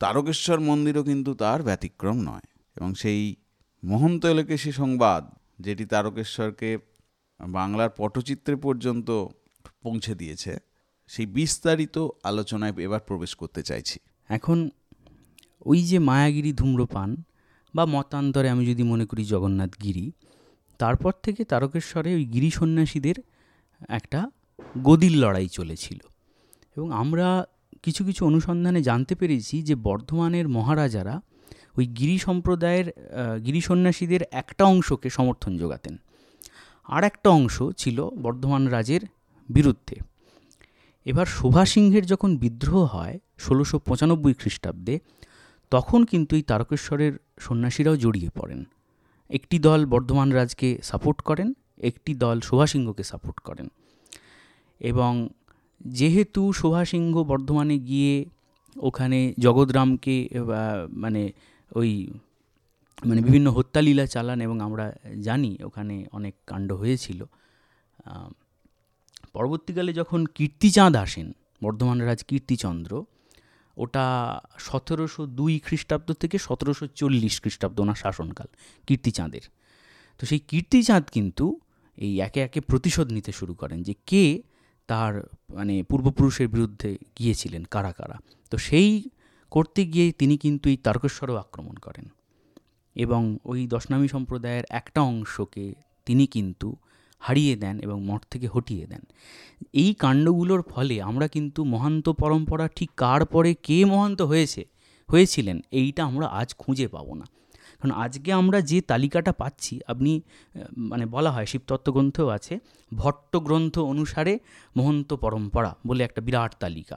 [0.00, 3.22] তারকেশ্বর মন্দিরও কিন্তু তার ব্যতিক্রম নয় এবং সেই
[3.82, 5.22] মহন্ত এলাকেশী সংবাদ
[5.60, 6.70] যেটি তারকেশ্বরকে
[7.40, 9.08] বাংলার পটচিত্রে পর্যন্ত
[9.82, 10.52] পৌঁছে দিয়েছে,
[11.08, 13.98] সেই বিস্তারিত আলোচনায় এবার প্রবেশ করতে চাইছি।
[14.30, 14.58] এখন
[15.66, 17.10] ওই যে মায়াগিরি ধূম্রপান
[17.74, 20.06] বা মতান্তরে আমি যদি মনে করি জগন্নাথ গিরি
[20.82, 23.14] তারপর থেকে তারকেশ্বরে ওই গিরি সন্ন্যাসীদের
[23.88, 24.20] একটা
[24.82, 25.98] গদির লড়াই চলেছিল।
[26.76, 27.26] এবং আমরা
[27.82, 31.14] কিছু কিছু অনুসন্ধানে জানতে পেরেছি যে বর্ধমানের মহারাজারা
[31.78, 32.88] ওই গিরি সম্প্রদায়ের
[33.46, 35.94] গিরি সন্ন্যাসীদের একটা অংশকে সমর্থন যোগাতেন।
[36.88, 39.02] আর একটা অংশ ছিল বর্ধমান রাজের
[39.48, 39.96] বিরুদ্ধে।
[41.04, 44.94] এবার শোভা সিংহের যখন বিদ্রোহ হয় ষোলোশো পঁচানব্বই খ্রিস্টাব্দে,
[45.70, 48.60] তখন কিন্তু এই তারকেশ্বরের সন্ন্যাসীরাও জড়িয়ে পড়েন।
[49.38, 51.48] একটি দল বর্ধমান রাজকে সাপোর্ট করেন,
[51.90, 53.68] একটি দল শোভা সিংহকে সাপোর্ট করেন।
[54.80, 55.12] এবং
[55.80, 58.14] যেহেতু শোভা সিংহ বর্ধমানে গিয়ে
[58.76, 60.16] ওখানে জগৎরামকে
[61.02, 61.22] মানে
[61.78, 61.90] ওই
[63.08, 64.86] মানে বিভিন্ন হত্যালীলা চালান এবং আমরা
[65.26, 67.20] জানি ওখানে অনেক কাণ্ড হয়েছিল
[69.34, 71.26] পরবর্তীকালে যখন কীর্তিচাঁদ আসেন,
[71.64, 72.92] বর্ধমান রাজ কীর্তিচন্দ্র
[73.76, 78.46] ওটা সতেরোশো দুই খ্রিস্টাব্দ থেকে সতেরোশো চল্লিশ খ্রিস্টাব্দ ওনার শাসনকাল
[78.86, 79.40] কীর্তিচাঁদের
[80.18, 81.60] তো সেই কীর্তিচাঁদ কিন্তু
[81.96, 84.42] এই একে একে প্রতিশোধ নিতে শুরু করেন যে কে
[84.86, 88.18] তার মানে পূর্বপুরুষের বিরুদ্ধে গিয়েছিলেন, কারা কারা।
[88.50, 89.08] তো সেই
[89.50, 92.08] করতে গিয়ে তিনি কিন্তু এই তারকেশ্বরও আক্রমণ করেন।
[92.94, 95.74] এবং ওই দশনামী সম্প্রদায়ের একটা অংশকে
[96.06, 96.76] তিনি কিন্তু
[97.26, 99.02] হারিয়ে দেন এবং মঠ থেকে হটিয়ে দেন।
[99.72, 104.62] এই কাণ্ডগুলোর ফলে আমরা কিন্তু মহান্ত পরম্পরা ঠিক কার পরে কে মহান্ত হয়েছে,
[105.08, 107.26] হয়েছিলেন, এইটা আমরা আজ খুঁজে পাবো না।
[107.78, 110.12] কারণ আজকে আমরা যে তালিকাটা পাচ্ছি, আপনি
[110.90, 112.54] মানে বলা হয় শিবতত্ত্ব গ্রন্থেও আছে
[112.92, 114.34] ভট্ট গ্রন্থ অনুসারে
[114.76, 116.96] মহন্ত পরম্পরা বলে একটা বিরাট তালিকা।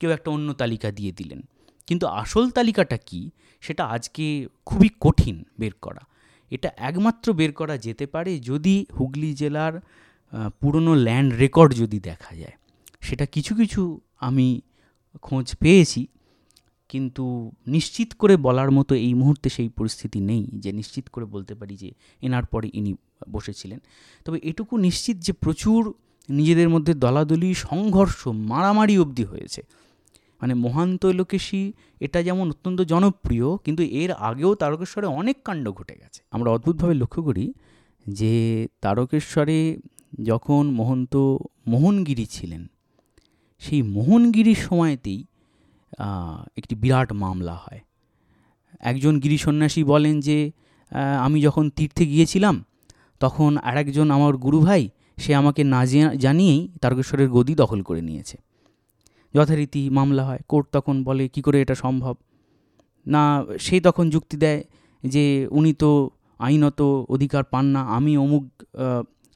[0.00, 1.40] কেউ একটা অন্য তালিকা দিয়ে দিলেন।
[1.86, 3.20] কিন্তু আসল তালিকাটা কি,
[3.62, 4.26] সেটা আজকে
[4.66, 6.02] খুবই কঠিন বের করা।
[6.50, 9.74] এটা একমাত্র বের করা যেতে পারে যদি হুগলি জেলার
[10.60, 12.56] পুরনো ল্যান্ড রেকর্ড যদি দেখা যায়।
[13.00, 13.82] সেটা কিছু কিছু
[14.20, 14.46] আমি
[15.22, 16.02] খোঁজ পেয়েছি,
[16.90, 17.24] কিন্তু
[17.66, 21.88] নিশ্চিত করে বলার মতো এই মুহূর্তে সেই পরিস্থিতি নেই যে নিশ্চিত করে বলতে পারি যে
[22.22, 22.92] এনার পরে ইনি
[23.30, 23.78] বসেছিলেন।
[24.24, 25.80] তবে এটুকু নিশ্চিত যে প্রচুর
[26.28, 29.60] নিজেদের মধ্যে দলাদলি, সংঘর্ষ, মারামারি অবধি হয়েছে।
[30.40, 31.62] মানে মহান্ত লোকেশী
[32.06, 37.20] এটা যেমন অত্যন্ত জনপ্রিয়, কিন্তু এর আগেও তারকেশ্বরে অনেক কাণ্ড ঘটে গেছে। আমরা অদ্ভুতভাবে লক্ষ্য
[37.28, 37.46] করি
[38.06, 38.34] যে
[38.84, 39.58] তারকেশ্বরে
[40.30, 41.14] যখন মহন্ত
[41.72, 42.62] মোহনগিরি ছিলেন,
[43.62, 45.20] সেই মোহনগিরির সময়তেই
[46.60, 47.80] একটি বিরাট মামলা হয়।
[48.90, 50.38] একজন গিরি সন্ন্যাসী বলেন যে
[51.26, 52.56] আমি যখন তীর্থে গিয়েছিলাম,
[53.20, 54.82] তখন আর একজন আমার গুরু ভাই
[55.22, 55.80] সে আমাকে না
[56.24, 58.36] জানিয়েই তারকেশ্বরের গদি দখল করে নিয়েছে।
[59.34, 62.14] যথারীতি মামলা হয়, কোর্ট তখন বলে, কি করে এটা সম্ভব?
[63.06, 63.22] না,
[63.64, 64.60] সে তখন যুক্তি দেয়
[65.04, 65.24] যে,
[65.58, 65.90] উনি তো
[66.46, 66.80] আইনত
[67.14, 68.44] অধিকার পান না, আমি অমুক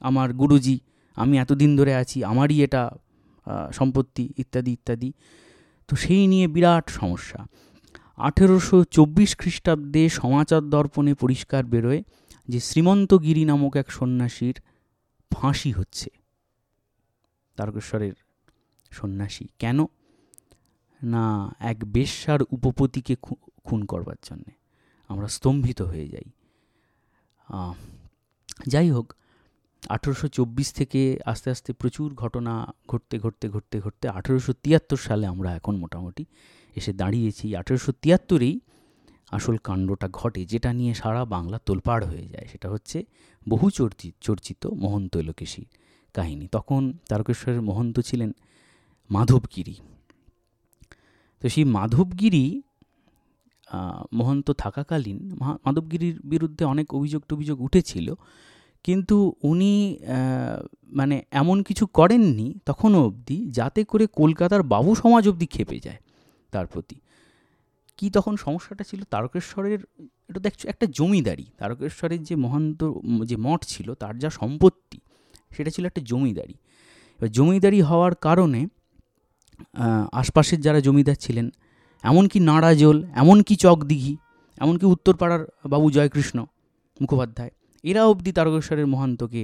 [0.01, 0.77] আমার গুরুজি,
[1.17, 2.83] আমি এতদিন ধরে আছি, আমারই এটা
[3.71, 5.09] সম্পত্তি, ইত্যাদি ইত্যাদি।
[5.89, 7.39] তো সেই নিয়ে বিরাট সমস্যা।
[8.27, 12.01] আঠেরোশো চব্বিশ খ্রিস্টাব্দে সমাচার দর্পণে পরিষ্কার বেরোয়
[12.47, 14.55] যে শ্রীমন্তগিরি নামক এক সন্ন্যাসীর
[15.31, 16.09] ফাঁসি হচ্ছে।
[17.57, 18.15] তারকেশ্বরের
[18.95, 19.79] সন্ন্যাসী। কেন?
[21.03, 21.23] না,
[21.59, 23.15] এক বেশ্যার উপপতিকে
[23.63, 24.51] খুন করবার জন্যে।
[25.07, 26.27] আমরা স্তম্ভিত হয়ে যাই।
[28.67, 29.13] যাই হোক,
[29.89, 32.53] আঠেরোশো চব্বিশ থেকে আস্তে আস্তে প্রচুর ঘটনা
[32.87, 36.25] ঘটতে ঘটতে ঘটতে ঘটতে আঠেরোশো তিয়াত্তর সালে আমরা এখন মোটামুটি
[36.75, 38.59] এসে দাঁড়িয়েছি। আঠেরোশো তিয়াত্তরেই
[39.31, 42.97] আসল কাণ্ডটা ঘটে, যেটা নিয়ে সারা বাংলা তোলপাড় হয়ে যায়। সেটা হচ্ছে
[43.49, 45.65] বহু চর্চিত চর্চিত মহন্ত লোকেশী
[46.13, 48.31] কাহিনী। তখন তারকেশ্বরের মহন্ত ছিলেন
[49.09, 49.75] মাধবগিরি।
[51.41, 52.61] তো সেই মাধবগিরি
[54.13, 58.13] মহন্ত থাকাকালীন মাধবগিরির বিরুদ্ধে অনেক অভিযোগ টভিযোগ উঠেছিল।
[58.83, 59.99] কিন্তু উনি
[60.87, 65.97] মানে এমন কিছু করেননি তখনও অবধি যাতে করে কলকাতার বাবু সমাজ অবধি খেপে যায়
[66.51, 66.95] তার প্রতি।
[67.97, 69.03] কি তখন সমস্যাটা ছিল?
[69.09, 69.79] তারকেশ্বরের,
[70.29, 72.83] এটা actually একটা জমিদারি। তারকেশ্বরের যে মহান্ত,
[73.25, 74.99] যে মঠ ছিল, তার যা সম্পত্তি,
[75.57, 76.53] সেটা ছিল একটা জমিদারি।
[77.19, 78.67] এবার জমিদারি হওয়ার কারণে
[80.11, 81.47] আশপাশের যারা জমিদার ছিলেন,
[82.03, 84.13] এমনকি নাড়াজোল এমনকি চকদিঘি,
[84.57, 86.37] এমনকি উত্তরপাড়ার বাবু জয়কৃষ্ণ
[87.01, 87.51] মুখোপাধ্যায়,
[87.83, 89.41] এরা অবধি তারকেশ্বরের মহান্তকে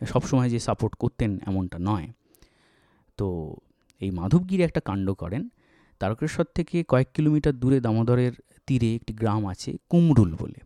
[0.00, 2.06] সবসময় যে সাপোর্ট করতেন এমনটা নয়।
[3.18, 3.26] তো
[4.00, 5.42] এই মাধবগিরি একটা কাণ্ড করেন।
[6.00, 8.32] তারকেশ্বর থেকে কয়েক কিলোমিটার দূরে দামোদরের
[8.66, 10.60] তীরে একটি গ্রাম আছে, কুমরুল বলে।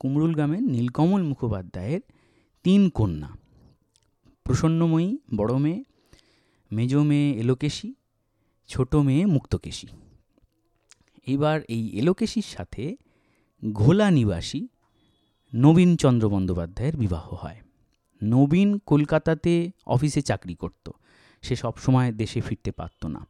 [0.00, 2.02] কুমরুল গ্রামে নীলকমল মুখোপাধ্যায়ের
[2.64, 3.30] তিন কন্যা।
[4.46, 5.80] প্রসন্নময়ী, বড় মেয়ে,
[6.70, 7.88] মেজ মেয়ে, এলোকেশী
[8.72, 9.86] ছোট মেয়ে মুক্তকেশী।
[11.26, 12.96] এবার এই এলোকেশীর সাথে
[13.72, 14.68] ঘোলা নিবাসী
[15.54, 17.60] নবীনচন্দ্র বন্দ্যোপাধ্যায়ের বিবাহ হয়।
[18.22, 20.90] নবীন কলকাতাতে অফিসে চাকরি করত।
[21.42, 23.26] সে সবসময় দেশে ফিরতে পারত না।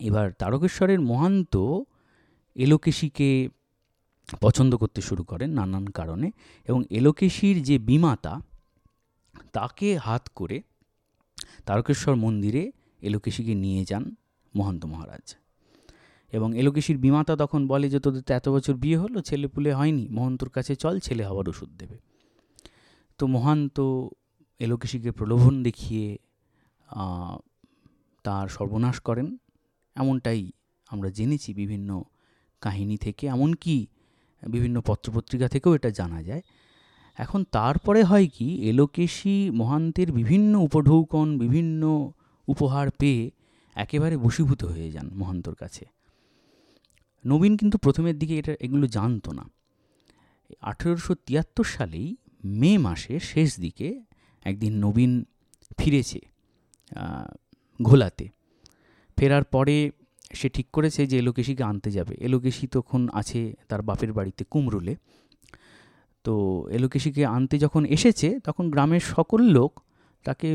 [0.00, 1.56] এবার তারকেশ্বরের মহান্ত
[2.54, 3.48] এলোকেশীকে
[4.40, 6.30] পছন্দ করতে শুরু করেন নানান কারণে
[6.68, 8.40] এবং এলোকেশীর যে বিমাতা,
[9.52, 10.62] তাকে হাত করে
[11.64, 12.72] তারকেশ্বর মন্দিরে
[13.02, 14.14] এলোকেশীকে নিয়ে যান।
[14.56, 15.36] মহন্ত মহারাজ।
[16.32, 20.08] এবং এলোকেশির বিমাতা তখন বলে যে, তোদের তো এত বছর বিয়ে হলো ছেলে পুলে হয়নি,
[20.08, 21.98] মহন্তর কাছে চল, ছেলে হওয়ার ওষুধ দেবে।
[23.18, 23.80] তো মহান্ত
[24.58, 26.18] এলোকেশিকে প্রলোভন দেখিয়ে
[28.24, 29.36] তার সর্বনাশ করেন।
[29.96, 30.52] এমনটাই
[30.88, 32.02] আমরা জেনেছি বিভিন্ন
[32.60, 33.86] কাহিনী থেকে, এমনকি
[34.48, 36.42] বিভিন্ন পত্রপত্রিকা থেকেও এটা জানা যায়।
[37.18, 42.12] এখন তারপরে হয় কি, এলোকেশী মহান্তের বিভিন্ন উপঢৌকন, বিভিন্ন
[42.46, 43.30] উপহার পেয়ে
[43.78, 45.84] একেবারে বশীভূত হয়ে যান মহান্তর কাছে।
[47.24, 49.44] নবীন কিন্তু প্রথমের দিকে এটা, এগুলো জানতো না।
[50.60, 53.88] আঠেরোশো তিয়াত্তর সালেই মে মাসে শেষ দিকে
[54.44, 55.12] একদিন নবীন
[55.78, 56.20] ফিরেছে
[57.82, 58.28] ঘোলাতে।
[59.16, 59.90] ফেরার পরে
[60.32, 64.94] সে ঠিক করেছে যে, এলোকেশিকে আনতে যাবে। এলোকেশি তখন আছে তার বাপের বাড়িতে কুমরুলে।
[66.24, 66.34] তো
[66.70, 69.72] এলোকেশিকে আনতে যখন এসেছে, তখন গ্রামের সকল লোক
[70.28, 70.48] তাকে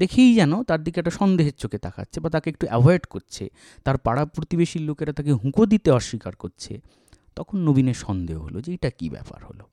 [0.00, 3.44] দেখেই যেন তার দিকে একটা সন্দেহের চোখে তাকাচ্ছে বা তাকে একটু অ্যাভয়েড করছে।
[3.84, 6.72] তার পাড়া প্রতিবেশীর লোকেরা তাকে হুঁকো দিতে অস্বীকার করছে।
[7.38, 9.64] তখন নবীনের সন্দেহ হলো যে এটা কী ব্যাপার হলো?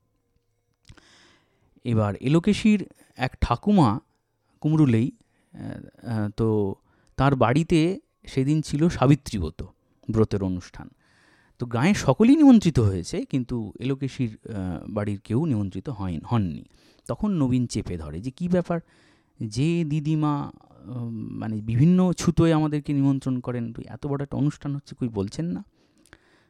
[1.84, 2.80] এবার এলোকেশির
[3.26, 3.88] এক ঠাকুমা
[4.62, 5.08] কুমরুলেই
[6.38, 6.48] তো
[7.18, 7.80] তার বাড়িতে
[8.32, 9.60] সেদিন ছিল সাবিত্রী ব্রত,
[10.08, 10.86] ব্রতের অনুষ্ঠান।
[11.60, 14.32] তো গাঁয়ের সকলেই নিমন্ত্রিত হয়েছে, কিন্তু এলোকেশির
[14.96, 16.64] বাড়ির কেউ নিমন্ত্রিত হয় হননি।
[17.10, 18.78] তখন নবীন চেপে ধরে যে, কি ব্যাপার?
[19.40, 20.34] যে দিদিমা
[21.40, 25.62] মানে বিভিন্ন ছুতোয় আমাদেরকে নিমন্ত্রণ করেন তো এত বড় একটা অনুষ্ঠান হচ্ছে, কই বলছেন না?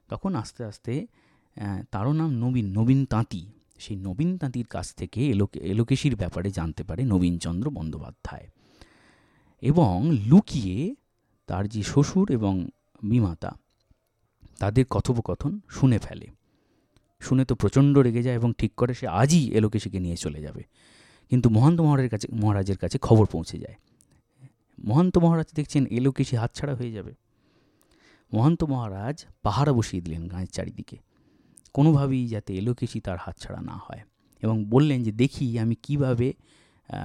[0.09, 0.95] তখন আস্তে আস্তে
[1.91, 3.43] তারও নাম নবীন নবীন তাঁতি।
[3.79, 8.47] সেই নবীন তাঁতির কাছ থেকে এলোকে, এলোকেশির ব্যাপারে জানতে পারে নবীনচন্দ্র বন্দ্যোপাধ্যায়।
[9.63, 9.95] এবং
[10.27, 10.79] লুকিয়ে
[11.47, 12.55] তার যে শ্বশুর এবং
[13.03, 13.51] বিমাতা,
[14.59, 16.27] তাদের কথোপকথন শুনে ফেলে।
[17.21, 20.63] শুনে তো প্রচণ্ড রেগে যায় এবং ঠিক করে সে আজই এলোকেশিকে নিয়ে চলে যাবে।
[21.31, 23.77] কিন্তু মহন্ত মহারাজের কাছে মহারাজের কাছে খবর পৌঁছে যায়।
[24.85, 27.13] মহন্ত মহারাজ দেখছেন এলোকেশি হাতছাড়া হয়ে যাবে।
[28.33, 30.97] মহন্ত মহারাজ পাহারা বসিয়ে দিলেন গাঁয়ের চারিদিকে।
[31.75, 34.03] কোনোভাবেই যাতে এলোকেশি তার হাতছাড়া না হয়
[34.43, 36.33] এবং বললেন যে, দেখি আমি কীভাবে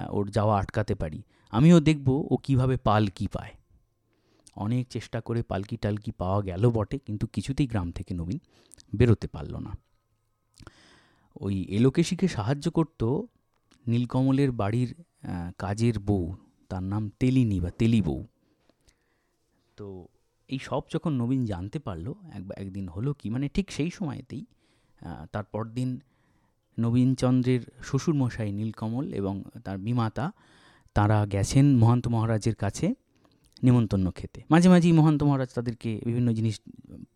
[0.10, 3.54] ওর যাওয়া আটকাতে পারি। আমিও দেখব ও কীভাবে পালকি পায়।
[4.56, 8.40] অনেক চেষ্টা করে পালকি টালকি পাওয়া গেল বটে, কিন্তু কিছুতেই গ্রাম থেকে নবীন
[8.96, 9.72] বেরোতে পারল না।
[11.36, 13.02] ওই এলোকেশিকে সাহায্য করত
[13.88, 14.90] নীলকমলের বাড়ির
[15.58, 16.36] কাজের বউ।
[16.70, 18.22] তার নাম তেলিনী বা তেলি বউ
[19.78, 20.08] তো
[20.50, 24.46] এই সব যখন নবীন জানতে পারল একবার একদিন হলো কি মানে ঠিক সেই সময়তেই
[25.02, 26.00] আহ, তার পরদিন
[26.78, 30.32] নবীনচন্দ্রের শ্বশুরমশাই নীলকমল এবং তার বিমাতা
[30.94, 32.88] তারা গেছেন মহান্ত মহারাজের কাছে।
[33.66, 36.60] নেমন্তন্ন খেতে। মাঝে মাঝেই মহান্ত মহারাজ তাদেরকে বিভিন্ন জিনিস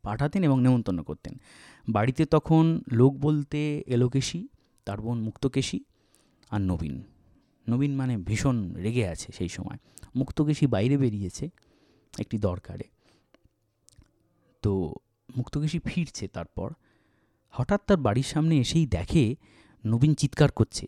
[0.02, 1.40] পাঠাতেন এবং নেমন্তন্ন করতেন।
[1.90, 4.48] বাড়িতে তখন লোক বলতে এলোকেশী
[4.86, 5.80] তার বোন মুক্তকেশী
[6.50, 7.04] আর নবীন।
[7.70, 9.78] নবীন মানে ভীষণ রেগে আছে সেই সময়।
[10.16, 11.50] মুক্তকেশী বাইরে বেরিয়েছে
[12.20, 12.84] একটি দরকারে।
[14.62, 14.94] তো
[15.38, 16.74] মুক্তকেশী ফিরছে তারপর।
[17.50, 19.36] হঠাৎ তার বাড়ির সামনে এসেই দেখে
[19.86, 20.88] নবীন চিৎকার করছে।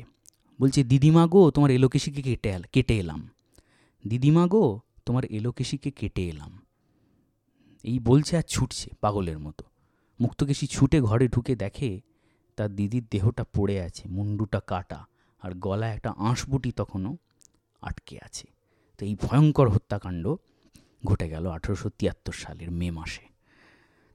[0.61, 3.29] বলছে, দিদিমা গো, তোমার এলোকেশিকে কেটে কেটে এলাম।
[4.07, 6.61] দিদিমা গো তোমার এলোকেশিকে কেটে এলাম।
[7.83, 9.63] এই বলছে আর ছুটছে পাগলের মতো।
[10.19, 12.01] মুক্তকেশী ছুটে ঘরে ঢুকে দেখে
[12.57, 15.05] তার দিদির দেহটা পড়ে আছে, মুন্ডুটা কাটা,
[15.41, 17.17] আর গলায় একটা আঁশবুটি তখনও
[17.81, 18.47] আটকে আছে।
[18.97, 20.35] তো এই ভয়ঙ্কর হত্যাকাণ্ড
[21.05, 23.25] ঘটে গেল আঠেরোশো তিয়াত্তর সালের মে মাসে।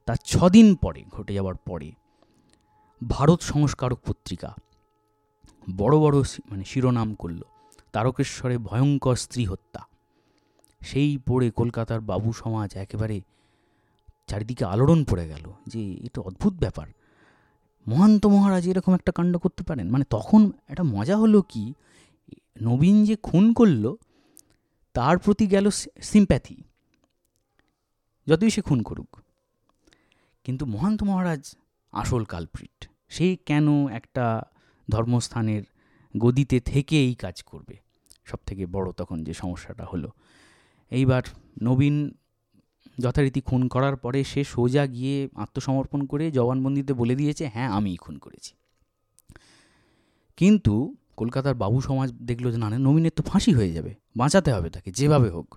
[0.07, 1.92] তার ছদিন পরে, ঘটে যাওয়ার পরে
[3.09, 4.55] ভারত সংস্কারক পত্রিকা
[5.77, 7.42] বড় বড় মানে শিরোনাম করল,
[7.92, 9.81] তারকেশ্বরে ভয়ঙ্কর স্ত্রী হত্যা
[10.80, 13.20] সেই পড়ে কলকাতার বাবু সমাজ একেবারে
[14.26, 16.86] চারিদিকে আলোড়ন পড়ে গেল যে এটা অদ্ভুত ব্যাপার।
[17.88, 19.90] মহান্ত মহারাজ এরকম একটা কাণ্ড করতে পারেন?
[19.90, 21.74] মানে তখন একটা মজা হলো কি?
[22.62, 23.94] নবীন যে খুন করল,
[24.92, 25.70] তার প্রতি গেল
[26.02, 26.62] সিম্প্যাথি
[28.26, 29.16] যতই সে খুন করুক।
[30.44, 31.56] কিন্তু মহান্ত মহারাজ
[31.92, 34.42] আসল কালপ্রিট সে কেন একটা
[34.90, 35.62] ধর্মস্থানের
[36.16, 37.76] গদিতে থেকে এই কাজ করবে?
[38.24, 40.10] সব থেকে বড় তখন যে সমস্যাটা হলো।
[40.90, 41.22] এইবার
[41.62, 41.96] নবীন
[42.99, 48.18] যথারীতি খুন করার পরে সে সোজা গিয়ে আত্মসমর্পণ করে জবানবন্দিতে বলে দিয়েছে হ্যাঁ আমিই খুন
[48.18, 48.53] করেছি।
[50.37, 50.75] কিন্তু
[51.16, 55.29] কলকাতার বাবু সমাজ দেখল যে, না নবীনের তো ফাঁসি হয়ে যাবে, বাঁচাতে হবে তাকে, যেভাবে
[55.31, 55.49] হোক,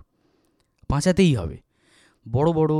[0.90, 1.56] বাঁচাতেই হবে।
[2.26, 2.74] বড় বড়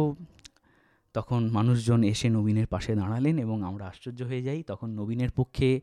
[1.15, 5.81] তখন মানুষজন এসে নবীনের পাশে দাঁড়ালেন এবং আমরা আশ্চর্য হয়ে যাই, তখন নবীনের পক্ষে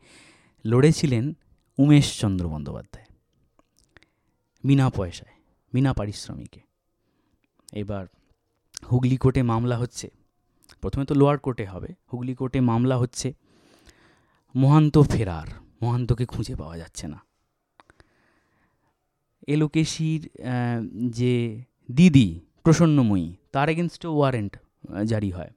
[0.66, 1.26] লড়েছিলেন
[1.78, 3.08] উমেশচন্দ্র বন্দ্যোপাধ্যায়,
[4.64, 5.37] বিনা পয়সায়।
[5.78, 6.62] বিনা পারিশ্রমিকে।
[7.74, 8.06] এবার
[8.92, 10.10] হুগলি কোর্টে মামলা হচ্ছে।
[10.82, 13.34] প্রথমে তো লোয়ার কোর্টে হবে। হুগলি কোর্টে মামলা হচ্ছে
[14.56, 15.48] মহান্ত ফেরার।
[15.82, 17.20] মহান্তকে খুঁজে পাওয়া যাচ্ছে না।
[19.48, 20.30] এলোকেশির
[21.10, 24.58] যে দিদি প্রসন্নময়ী, তার এগেনস্টে ওয়ারেন্ট
[25.06, 25.52] জারি হয়।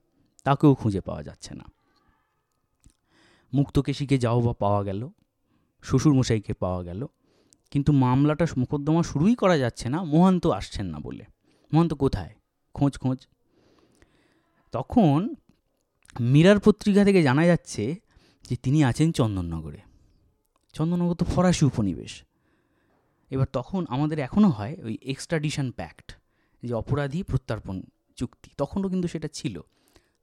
[0.45, 1.65] তাকেও খুঁজে পাওয়া যাচ্ছে না।
[3.53, 5.09] মুক্তকেশীকে যাও বা পাওয়া গেল।
[5.83, 7.07] শ্বশুরমশাইকে পাওয়া গেল।
[7.71, 11.25] কিন্তু মামলাটা মোকদ্দমা শুরুই করা যাচ্ছে না, মোহান্ত আসছেন না বলে।
[11.73, 12.35] মোহান্ত কোথায়?
[12.75, 13.27] খোঁজ খোঁজ।
[14.73, 15.35] তখন
[16.21, 18.01] মিরার পত্রিকা থেকে জানা যাচ্ছে
[18.49, 19.79] যে তিনি আছেন চন্দননগরে।
[20.73, 22.25] চন্দননগর তো ফরাসি উপনিবেশ।
[23.31, 26.19] এবার তখন আমাদের এখনও হয় ওই এক্সট্রাডিশন প্যাক্ট,
[26.63, 27.83] যে অপরাধী প্রত্যার্পণ
[28.17, 29.61] চুক্তি। তখনও কিন্তু সেটা ছিল।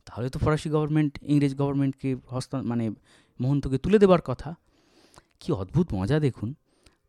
[0.05, 2.89] তাহলে তো ফরাসি গভর্নমেন্ট, ইংরেজ গভর্নমেন্টকে হস্তা মানে
[3.41, 4.55] মহন্তকে তুলে দেবার কথা।
[5.39, 6.53] কি অদ্ভুত মজা দেখুন।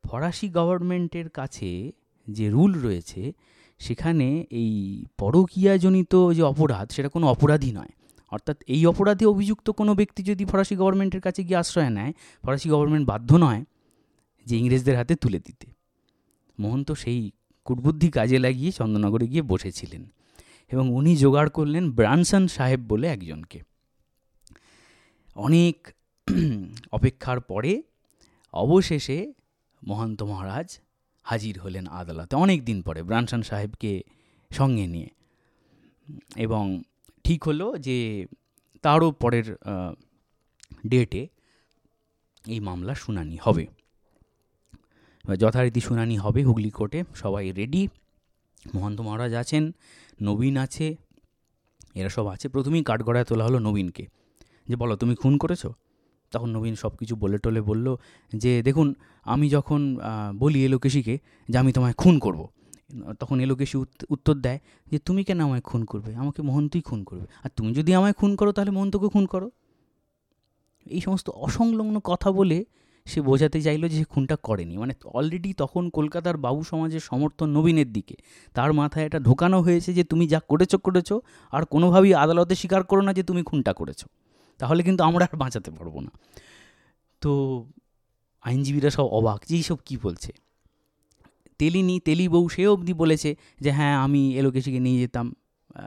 [0.09, 1.93] ফরাসি গভর্নমেন্টের কাছে
[2.27, 3.33] যে রুল রয়েছে,
[3.79, 7.93] সেখানে এই পরকীয়াজনিত যে অপরাধ, সেটা কোনো অপরাধী নয়।
[8.31, 12.13] অর্থাৎ এই অপরাধে অভিযুক্ত কোনো ব্যক্তি যদি ফরাসি গভর্নমেন্টের কাছে গিয়ে আশ্রয় নেয়,
[12.45, 13.65] ফরাসি গভর্নমেন্ট বাধ্য নয়
[14.47, 15.67] যে ইংরেজদের হাতে তুলে দিতে।
[16.59, 17.31] মোহন তো সেই
[17.65, 20.03] কুটবুদ্ধি কাজে লাগিয়ে চন্দ্রনগরে গিয়ে বসেছিলেন
[20.71, 23.59] এবং উনি জোগাড় করলেন ব্রানসন সাহেব বলে একজনকে।
[25.37, 25.77] অনেক
[26.93, 27.83] অপেক্ষার পরে
[28.53, 29.19] অবশেষে
[29.87, 30.79] মহন্ত মহারাজ
[31.23, 34.03] হাজির হলেন আদালতে অনেক দিন পরে ব্রানসন সাহেবকে
[34.53, 35.11] সঙ্গে নিয়ে।
[36.37, 36.83] এবং
[37.25, 38.27] ঠিক হলো যে
[38.83, 39.57] তারও পরের
[40.87, 41.29] ডেটে
[42.47, 43.67] এই মামলা শুনানি হবে।
[45.39, 47.89] যথারীতি শুনানি হবে হুগলি কোর্টে, সবাই রেডি
[48.75, 49.75] মহন্ত মহারাজ আছেন,
[50.23, 50.97] নবীন আছে,
[51.95, 54.07] এরা সব আছে। প্রথমেই কাঠগড়ায় তোলা হলো নবীনকে।
[54.69, 55.67] যে বলো, তুমি খুন করেছ?
[56.33, 57.87] তখন নবীন সব কিছু বলে টলে বলল
[58.33, 59.81] যে, দেখুন, আমি যখন
[60.39, 62.41] বলি এলোকেশিকে যে আমি তোমায় খুন করব।
[63.21, 63.77] তখন এলোকেশি
[64.11, 64.59] উত্তর দেয়
[64.91, 66.11] যে, তুমি কেন আমায় খুন করবে?
[66.15, 69.51] আমাকে মহন্তই খুন করবে। আর তুমি যদি আমায় খুন করো, তাহলে মোহন্তকে খুন করো।
[70.87, 72.65] এই সমস্ত অসংলগ্ন কথা বলে
[73.07, 77.93] সে বোঝাতে চাইলো যে, সে খুনটা করেনি। মানে অলরেডি তখন কলকাতার বাবু সমাজের সমর্থন নবীনের
[77.93, 78.17] দিকে।
[78.55, 81.13] তার মাথায় এটা ঢোকানো হয়েছে যে, তুমি যা করেছ করেছ,
[81.53, 84.01] আর কোনোভাবেই আদালতে স্বীকার করো না যে, তুমি খুনটা করেছ।
[84.59, 86.11] তাহলে কিন্তু আমরা আর বাঁচাতে পারব না।
[87.21, 87.33] তো
[88.45, 90.33] আইনজীবীরা সব অবাক যে এইসব কী বলছে?
[91.59, 95.35] তেলিনি তেলি বউ সে অবধি বলেছে যে হ্যাঁ আমি এলোকেশিকে নিয়ে যেতাম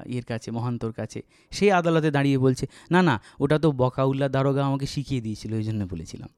[0.06, 4.86] এর কাছে, মহান্তর কাছে। সে আদালতে দাঁড়িয়ে বলছে, না না, ওটা তো বকাউল্লা দারোগা আমাকে
[4.86, 6.30] শিখিয়ে দিয়েছিল ওই জন্য বলেছিলাম।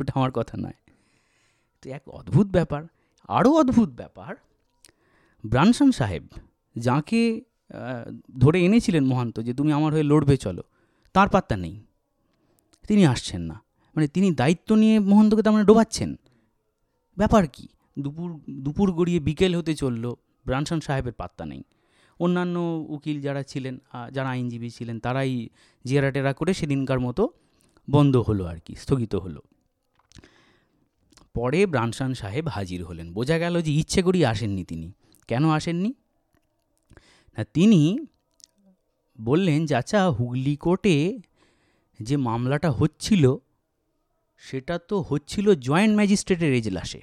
[0.00, 0.78] ওটা আমার কথা নয়।
[1.82, 2.82] তো এক অদ্ভুত ব্যাপার,
[3.28, 4.32] আরও অদ্ভুত ব্যাপার
[5.44, 6.24] ব্রানসন সাহেব,
[6.76, 7.40] যাকে
[8.38, 10.62] ধরে এনেছিলেন মহান্ত যে, তুমি আমার হয়ে লড়বে, চলো।
[11.12, 11.76] তার পাত্তা নেই।
[12.88, 13.56] তিনি আসছেন না।
[13.96, 16.10] মানে তিনি দায়িত্ব নিয়ে মহন্তকে তার মানে ডোবাচ্ছেন।
[17.18, 17.68] ব্যাপার কি?
[17.98, 20.14] দুপুর দুপুর গড়িয়ে বিকেল হতে চলল,
[20.46, 21.62] ব্রানসন সাহেবের পাত্তা নেই।
[22.20, 23.78] অন্যান্য উকিল যারা ছিলেন
[24.12, 25.48] যারা আইনজীবী ছিলেন, তারাই
[25.84, 27.22] জেরা টেরা করে সেদিনকার মতো
[27.90, 29.40] বন্ধ হলো আর কি, স্থগিত হলো।
[31.34, 34.92] পরে ব্রানসান সাহেব হাজির হলেন। বোঝা গেল যে ইচ্ছে করেই আসেননি তিনি।
[35.28, 35.94] কেন আসেননি?
[37.38, 37.98] না, তিনি
[39.24, 41.20] বললেন যে আচ্ছা হুগলি কোর্টে
[42.00, 43.36] যে মামলাটা হচ্ছিল,
[44.38, 47.00] সেটা তো হচ্ছিল জয়েন্ট ম্যাজিস্ট্রেটের এজলাসে।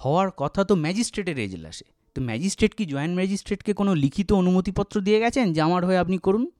[0.00, 5.52] হওয়ার কথা তো ম্যাজিস্ট্রেটের এজলাসে। তো ম্যাজিস্ট্রেট কি জয়েন্ট ম্যাজিস্ট্রেটকে কোনো লিখিত অনুমতিপত্র দিয়ে গেছেন
[5.52, 6.50] যে, আমার হয়ে আপনি করুন?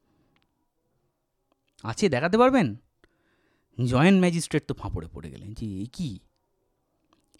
[1.84, 2.76] আছে, দেখাতে পারবেন?
[3.78, 6.18] জয়েন্ট ম্যাজিস্ট্রেট তো ফাঁপড়ে পড়ে গেলেন। যে এই কি?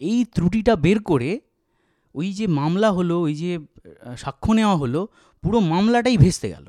[0.01, 1.40] এই ত্রুটিটা বের করে
[2.14, 3.59] ওই যে মামলা হলো, ওই যে
[4.16, 5.09] সাক্ষ্য নেওয়া হলো,
[5.42, 6.66] পুরো মামলাটাই ভেস্তে গেল।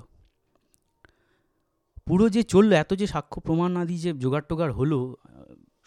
[2.07, 5.17] পুরো যে চলল, এত যে সাক্ষ্য প্রমাণ আদি যে জোগাড় টোগাড় হলো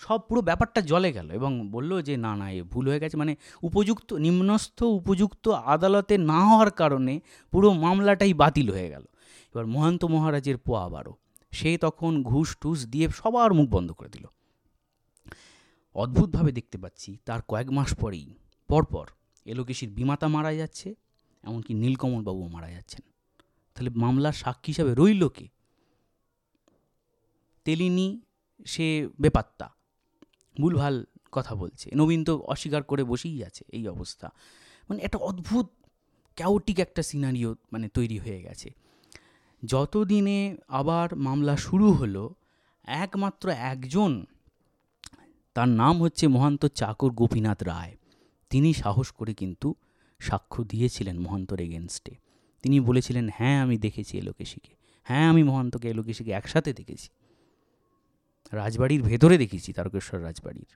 [0.00, 3.36] সব পুরো ব্যাপারটা জলে গেল এবং বলল যে, না না, এ ভুল হয়ে গেছে। মানে
[3.62, 9.04] উপযুক্ত, নিম্নস্থ, উপযুক্ত আদালতে না হওয়ার কারণে পুরো মামলাটাই বাতিল হয়ে গেল।
[9.54, 11.12] এবার মহান্ত মহারাজের পোয়া বারো
[11.52, 14.26] সে তখন ঘুষ টুস দিয়ে সবার মুখ বন্ধ করে দিল।
[15.94, 18.34] অদ্ভুতভাবে দেখতে পাচ্ছি, তার কয়েক মাস পরেই,
[18.68, 19.06] পরপর
[19.46, 20.94] এলোকেশির বিমাতা মারা যাচ্ছে,
[21.44, 23.02] এমনকি নীলকমলবাবুও মারা যাচ্ছেন।
[23.74, 25.59] তাহলে মামলার সাক্ষী হিসাবে রইল কে?
[27.64, 28.20] তেলিনি,
[28.66, 29.70] সে বেপাত্তা।
[30.60, 34.30] ভুলভাল কথা বলছে। নবীন তো অস্বীকার করে বসেই আছে এই অবস্থা।
[34.90, 35.68] মানে একটা অদ্ভুত
[36.36, 38.70] ক্যাওটিক একটা সিনারিও মানে তৈরি হয়ে গেছে।
[39.64, 42.34] যতদিনে আবার মামলা শুরু হলো,
[42.84, 44.26] একমাত্র একজন,
[45.54, 47.96] তার নাম হচ্ছে মহান্ত চাকর গোপীনাথ রায়।
[48.50, 49.74] তিনি সাহস করে কিন্তু
[50.20, 52.16] সাক্ষ্য দিয়েছিলেন মহান্তর এগেনস্টে
[52.62, 54.74] তিনি বলেছিলেন হ্যাঁ আমি দেখেছি এলোকেশিকে
[55.04, 57.08] হ্যাঁ আমি মহান্তকে এলোকেশিকে একসাথে দেখেছি।
[58.52, 60.66] রাজবাড়ির ভেতরে দেখেছি, তারকেশ্বর রাজবাড়ির।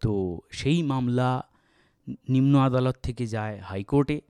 [0.00, 1.48] তো সেই মামলা
[2.28, 4.20] নিম্ন আদালত থেকে যায় হাইকোর্টে।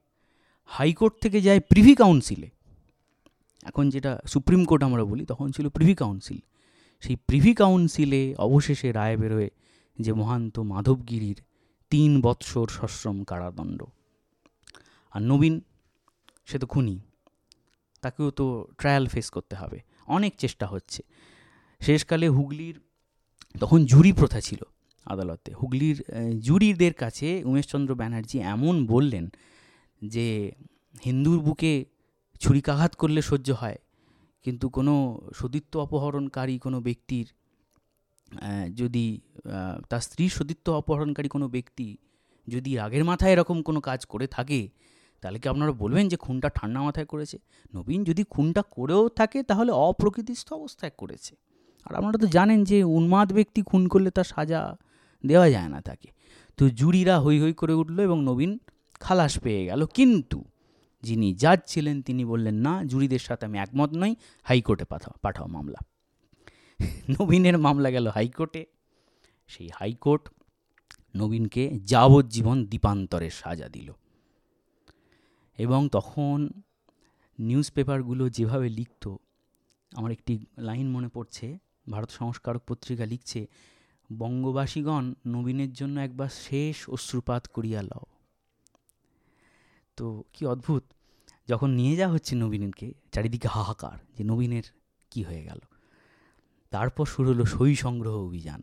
[0.65, 2.51] হাইকোর্ট থেকে যায় প্রিভি কাউন্সিলে।
[3.65, 6.39] এখন যেটা সুপ্রিম কোর্ট আমরা বলি, তখন ছিল প্রিভি কাউন্সিল।
[7.01, 9.51] সেই প্রিভি কাউন্সিলে অবশেষে রায় বেরোয়
[9.99, 11.43] যে মহান্ত মাধবগিরির
[11.91, 13.85] তিন বৎসর সশ্রম কারাদণ্ড।
[15.11, 15.61] আর নবীন,
[16.47, 17.01] সে তো খুনি,
[18.01, 21.03] তাকেও তো ট্রায়াল ফেস করতে হবে। অনেক চেষ্টা হচ্ছে।
[21.81, 22.77] শেষকালে হুগলির,
[23.55, 24.61] তখন জুরি প্রথা ছিল
[25.07, 25.99] আদালতে। হুগলির
[26.47, 29.25] জুরিদের কাছে উমেশচন্দ্র ব্যানার্জি এমন বললেন
[30.03, 30.27] যে,
[31.07, 31.73] হিন্দুর বুকে
[32.41, 33.79] ছুরিকাঘাত করলে সহ্য হয়,
[34.45, 34.95] কিন্তু কোনো
[35.39, 37.27] সতীত্ব অপহরণকারী কোনো ব্যক্তির
[38.81, 39.07] যদি
[39.91, 41.87] তার স্ত্রীর সতীত্ব অপহরণকারী কোনো ব্যক্তি
[42.49, 44.61] যদি আগের মাথায় এরকম কোনো কাজ করে থাকে,
[45.23, 47.37] তাহলে কি আপনারা বলবেন যে খুনটা ঠান্ডা মাথায় করেছে?
[47.73, 51.33] নবীন, যদি খুনটা করেও থাকে, তাহলে অপ্রকৃতিস্থ অবস্থায় করেছে।
[51.85, 54.77] আর আপনারা তো জানেন যে উন্মাদ ব্যক্তি খুন করলে তার সাজা
[55.27, 56.09] দেওয়া যায় না তাকে।
[56.57, 58.59] তো জুরিরা হৈ হৈ করে উঠল এবং নবীন
[59.01, 60.45] খালাস পেয়ে গেল। কিন্তু
[61.03, 65.79] যিনি জাজ ছিলেন তিনি বললেন, না জুরিদের সাথে আমি একমত নই, হাইকোর্টে পাঠাও পাঠাও মামলা।
[67.21, 68.67] নবীনের মামলা গেল হাইকোর্টে।
[69.49, 70.29] সেই হাইকোর্ট
[71.17, 73.93] নবীনকে যাবজ্জীবন দ্বীপান্তরের সাজা দিল।
[75.59, 76.49] এবং তখন
[77.39, 79.17] নিউজ পেপারগুলো যেভাবে লিখত,
[79.93, 81.59] আমার একটি লাইন মনে পড়ছে
[81.93, 83.41] ভারত সংস্কারক পত্রিকা লিখছে,
[84.11, 88.07] বঙ্গবাসীগণ নবীনের জন্য একবার শেষ অশ্রুপাত করিয়া লও।
[89.99, 90.85] তো কি অদ্ভুত,
[91.49, 94.67] যখন নিয়ে যাওয়া হচ্ছে নবীনকে, চারিদিকে হাহাকার যে নবীনের
[95.13, 95.61] কি হয়ে গেল।
[96.73, 98.63] তারপর শুরু হলো সই সংগ্রহ অভিযান,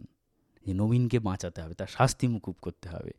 [0.66, 3.12] যে নবীনকে বাঁচাতে হবে, তার শাস্তি মুকুব করতে হবে।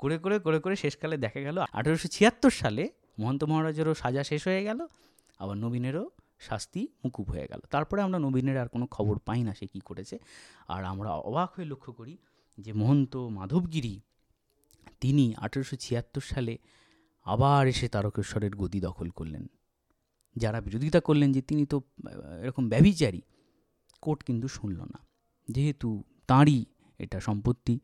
[0.00, 2.84] করে করে করে করে শেষকালে দেখা গেল আঠেরোশো ছিয়াত্তর সালে
[3.20, 4.80] মহন্ত মহারাজেরও সাজা শেষ হয়ে গেল,
[5.42, 6.04] আবার নবীনেরও
[6.38, 10.18] শাস্তি মুকুব হয়ে গেল। তারপরে আমরা নবীনের আর কোনো খবর পাই না সে কী করেছে।
[10.68, 12.16] আর আমরা অবাক হয়ে লক্ষ্য করি
[12.58, 14.00] যে মহন্ত মাধবগিরি,
[15.00, 16.58] তিনি আঠেরোশো ছিয়াত্তর সালে
[17.24, 19.48] আবার এসে তারকেশ্বরের গদি দখল করলেন।
[20.36, 21.80] যারা বিরোধিতা করলেন যে তিনি তো
[22.42, 23.22] এরকম ব্যভিচারী,
[24.00, 24.98] কোর্ট কিন্তু শুনল না।
[25.48, 26.64] যেহেতু তাঁরই
[26.98, 27.80] এটা সম্পত্তি,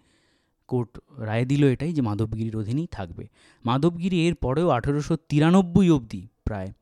[0.68, 3.28] কোর্ট রায় দিল এটাই যে মাধবগিরির অধীনেই থাকবে।
[3.64, 6.72] মাধবগিরি এর পরেও আঠেরোশো তিরানব্বই অবধি প্রায়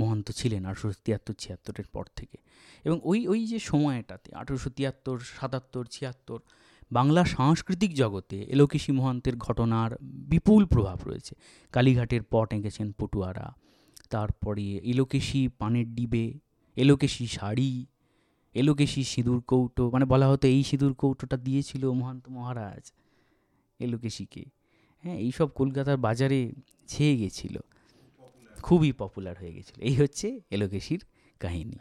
[0.00, 2.38] মহন্ত ছিলেন আঠারোশো তিয়াত্তর ছিয়াত্তরের পর থেকে।
[2.84, 6.40] এবং ওই ওই যে সময়টাতে, আঠেরোশো তিয়াত্তর সাতাত্তর, ছিয়াত্তর,
[6.92, 11.34] বাংলা সাংস্কৃতিক জগতে এলোকেশী মহন্তের ঘটনার বিপুল প্রভাব রয়েছে।
[11.72, 13.52] কালীঘাটের পট এঁকেছেন পটুয়ারা,
[14.10, 16.38] তারপরে এলোকেশী পানের ডিবে,
[16.76, 17.86] এলোকেশী শাড়ি,
[18.54, 22.92] এলোকেশী সিঁদুর কৌটো মানে বলা হতো এই সিঁদুর কৌটোটা দিয়েছিল মহান্ত মহারাজ
[23.80, 24.44] এলোকেশীকে।
[25.02, 26.52] হ্যাঁ এইসব কলকাতার বাজারে
[26.86, 27.58] ছেয়ে গেছিল।
[28.62, 31.04] খুবই পপুলার হয়ে গেছিল। এই হচ্ছে এলোকেশীর
[31.40, 31.76] কাহিনী।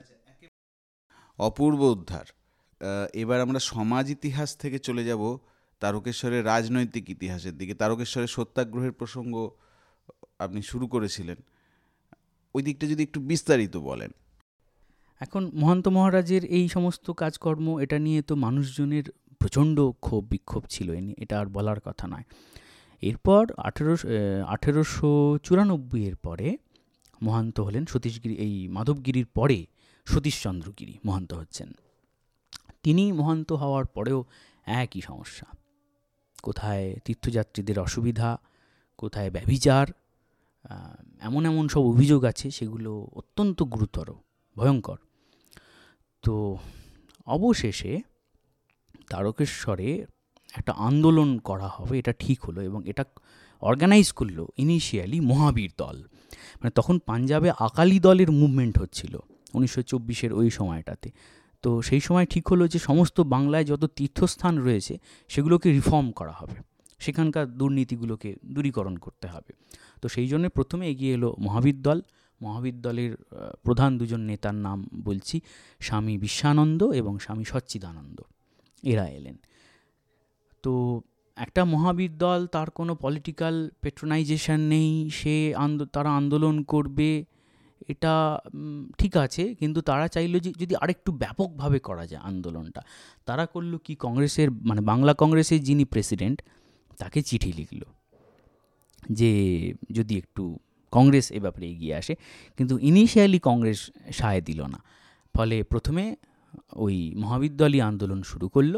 [1.37, 2.25] অপূর্ব উদ্ধার।
[3.13, 5.37] এবার আমরা সমাজ ইতিহাস থেকে চলে যাব
[5.79, 9.49] তারকেশ্বরের রাজনৈতিক ইতিহাসের দিকে। তারকেশ্বরের সত্যাগ্রহের প্রসঙ্গ
[10.39, 11.37] আপনি শুরু করেছিলেন।
[12.55, 14.11] ওই দিকটা যদি একটু বিস্তারিত বলেন।
[15.19, 19.03] এখন মহান্ত মহারাজের এই সমস্ত কাজকর্ম এটা নিয়ে তো মানুষজনের
[19.39, 22.23] প্রচণ্ড ক্ষোভ বিক্ষোভ ছিল। এটা আর বলার কথা নয়।
[23.01, 24.07] এরপর আঠেরোশো
[24.47, 26.57] আঠেরোশো চুরানব্বইয়ের পরে
[27.21, 29.59] মহান্ত হলেন সতীশগিরি, এই মাধবগিরির পরে
[30.07, 31.69] সতীশচন্দ্রগিরি মহান্ত হচ্ছেন।
[32.83, 34.19] তিনি মহান্ত হওয়ার পরেও
[34.65, 35.47] একই সমস্যা।
[36.43, 38.29] কোথায় তীর্থযাত্রীদের অসুবিধা,
[38.97, 39.85] কোথায় ব্যভিচার
[41.21, 44.07] এমন এমন সব অভিযোগ আছে, সেগুলো অত্যন্ত গুরুতর,
[44.57, 44.97] ভয়ঙ্কর।
[46.23, 46.57] তো
[47.25, 47.93] অবশেষে
[49.09, 49.89] তারকেশ্বরে
[50.53, 53.03] একটা আন্দোলন করা হবে, এটা ঠিক হলো এবং এটা
[53.61, 55.97] অর্গানাইজ করল ইনিশিয়ালি মহাবীর দল।
[56.33, 59.17] মানে তখন পাঞ্জাবে আকালি দলের মুভমেন্ট হচ্ছিল,
[59.53, 61.11] উনিশশো চব্বিশের ওই সময়টাতে।
[61.61, 64.97] তো সেই সময় ঠিক হলো যে সমস্ত বাংলায় যত তীর্থস্থান রয়েছে,
[65.27, 66.57] সেগুলোকে রিফর্ম করা হবে।
[66.99, 69.51] সেখানকার দুর্নীতিগুলোকে দূরীকরণ করতে হবে।
[70.01, 72.01] তো সেই জন্য প্রথমে এগিয়ে এলো মহাবীর দল।
[72.41, 73.15] মহাবীর দলের
[73.63, 75.41] প্রধান দুজন নেতার নাম বলছি
[75.79, 78.21] স্বামী বিশ্বানন্দ এবং স্বামী সচ্চিদানন্দ।
[78.83, 79.37] এরা এলেন।
[80.63, 81.01] তো
[81.45, 85.35] একটা মহাবিদ্যাল, তার কোনো পলিটিক্যাল পেট্রোনাইজেশন নেই, সে
[85.65, 87.09] আন্দো, তারা আন্দোলন করবে,
[87.91, 88.13] এটা
[88.99, 92.81] ঠিক আছে, কিন্তু তারা চাইলো যে, যদি আরেকটু ব্যাপকভাবে করা যায় আন্দোলনটা,
[93.25, 96.37] তারা করল কি কংগ্রেসের মানে বাংলা কংগ্রেসের যিনি প্রেসিডেন্ট
[96.97, 97.81] তাকে চিঠি লিখল,
[99.19, 99.31] যে
[99.97, 100.43] যদি একটু
[100.93, 102.13] কংগ্রেস এ ব্যাপারে এগিয়ে আসে,
[102.57, 103.79] কিন্তু ইনিশিয়ালি কংগ্রেস
[104.19, 104.79] সায় দিল না,
[105.35, 106.03] ফলে প্রথমে
[106.75, 108.75] ওই মহাবিদ্যালয় আন্দোলন শুরু করল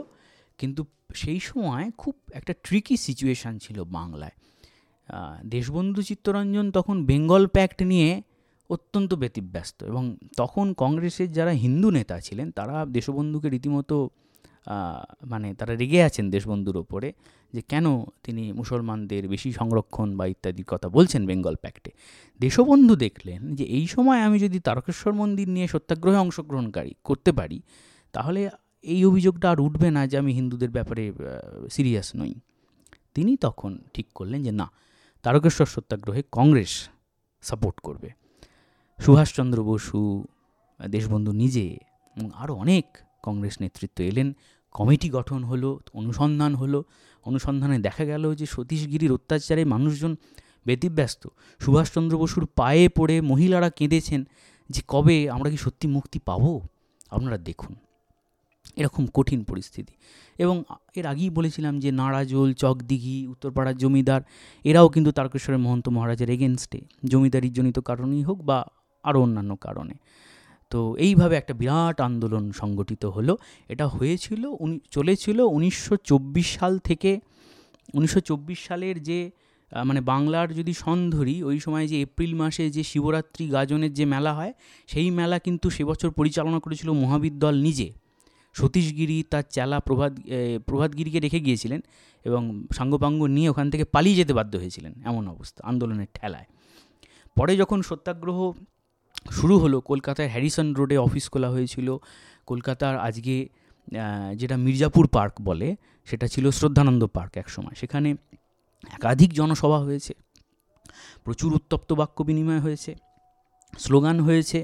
[0.60, 0.82] কিন্তু
[1.16, 4.36] সেই সময় খুব একটা ট্রিকি সিচুয়েশান ছিল বাংলায়।
[5.46, 8.10] দেশবন্ধু চিত্তরঞ্জন তখন বেঙ্গল প্যাক্ট নিয়ে
[8.70, 10.04] অত্যন্ত ব্যতিব্যস্ত এবং
[10.38, 13.98] তখন কংগ্রেসের যারা হিন্দু নেতা ছিলেন, তারা দেশবন্ধুকে রীতিমতো
[15.26, 17.10] মানে তারা রেগে আছেন দেশবন্ধুর ওপরে
[17.54, 17.86] যে কেন
[18.24, 21.92] তিনি মুসলমানদের বেশি সংরক্ষণ বা ইত্যাদির কথা বলছেন বেঙ্গল প্যাক্টে
[22.40, 27.58] দেশবন্ধু দেখলেন যে এই সময় আমি যদি তারকেশ্বর মন্দির নিয়ে সত্যাগ্রহে অংশগ্রহণকারী, করতে পারি,
[28.14, 28.42] তাহলে
[28.82, 31.14] এই অভিযোগটা আর উঠবে না যে আমি হিন্দুদের ব্যাপারে
[31.72, 32.34] সিরিয়াস নই।
[33.14, 34.72] তিনি তখন ঠিক করলেন যে না,
[35.24, 36.90] তারকেশ্বর সত্যাগ্রহে কংগ্রেস
[37.42, 38.10] সাপোর্ট করবে।
[38.98, 40.26] সুভাষচন্দ্র বসু,
[40.88, 41.78] দেশবন্ধু নিজে
[42.34, 42.86] আরও অনেক
[43.24, 44.36] কংগ্রেস নেতৃত্ব এলেন।
[44.72, 46.84] কমিটি গঠন হলো, অনুসন্ধান হলো।
[47.24, 50.16] অনুসন্ধানে দেখা গেল যে সতীশগিরির অত্যাচারে মানুষজন
[50.66, 51.28] ব্যতিব্যস্ত।
[51.60, 54.24] সুভাষচন্দ্র বসুর পায়ে পড়ে মহিলারা কেঁদেছেন
[54.70, 56.62] যে কবে আমরা কি সত্যি মুক্তি পাবো?
[57.10, 57.76] আপনারা দেখুন।
[58.76, 59.94] এরকম কঠিন পরিস্থিতি।
[60.38, 60.64] এবং
[60.96, 64.22] এর আগেই বলেছিলাম যে নাড়াজোল চকদিঘি, উত্তরপাড়ার জমিদার,
[64.64, 68.66] এরাও কিন্তু তারকেশ্বরের মহন্ত মহারাজের এগেনস্টে জমিদারির জনিত কারণেই হোক বা
[69.04, 69.94] আরও অন্যান্য কারণে।
[70.70, 73.38] তো এইভাবে একটা বিরাট আন্দোলন সংগঠিত হলো।
[73.70, 77.20] এটা হয়েছিল উনি, চলেছিল উনিশশো চব্বিশ সাল থেকে,
[77.94, 79.32] উনিশশো চব্বিশ সালের যে
[79.86, 84.34] মানে বাংলার যদি সন ধরি ওই সময় যে এপ্রিল মাসে যে শিবরাত্রি গাজনের যে মেলা
[84.34, 84.54] হয়,
[84.88, 87.94] সেই মেলা কিন্তু সে বছর পরিচালনা করেছিল মহাবীর দল নিজে।
[88.60, 90.14] সতীশগিরি তার চেলা প্রভাত
[90.68, 91.82] প্রভাতগিরিকে রেখে গিয়েছিলেন
[92.26, 92.42] এবং
[92.78, 96.48] সাঙ্গপাঙ্গ নিয়ে ওখান থেকে পালিয়ে যেতে বাধ্য হয়েছিলেন এমন অবস্থা আন্দোলনের ঠেলায়।
[97.38, 98.40] পরে যখন সত্যাগ্রহ
[99.38, 101.88] শুরু হলো, কলকাতায় হ্যারিসন রোডে অফিস খোলা হয়েছিল।
[102.50, 103.36] কলকাতার আজকে
[104.40, 105.68] যেটা মির্জাপুর পার্ক বলে,
[106.08, 108.10] সেটা ছিল শ্রদ্ধানন্দ পার্ক একসময় সেখানে
[108.96, 110.14] একাধিক জনসভা হয়েছে।
[111.24, 112.92] প্রচুর উত্তপ্ত বাক্য বিনিময় হয়েছে।
[113.78, 114.60] স্লোগান হয়েছে।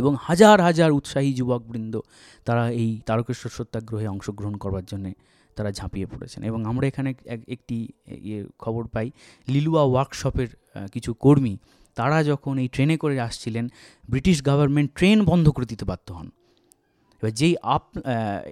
[0.00, 1.94] এবং হাজার হাজার উৎসাহী যুবকবৃন্দ
[2.46, 5.12] তারা এই তারকেশ্বর সত্যাগ্রহে অংশগ্রহণ করবার জন্যে
[5.56, 7.10] তারা ঝাঁপিয়ে পড়েছেন। এবং আমরা এখানে
[7.56, 7.76] একটি
[8.28, 9.06] ইয়ে খবর পাই,
[9.48, 10.50] লিলুয়া ওয়ার্কশপের
[10.94, 11.54] কিছু কর্মী
[11.96, 13.64] তারা যখন এই ট্রেনে করে আসছিলেন,
[14.10, 16.28] ব্রিটিশ গভর্নমেন্ট ট্রেন বন্ধ করে দিতে বাধ্য হন।
[17.18, 17.84] এবার যেই আপ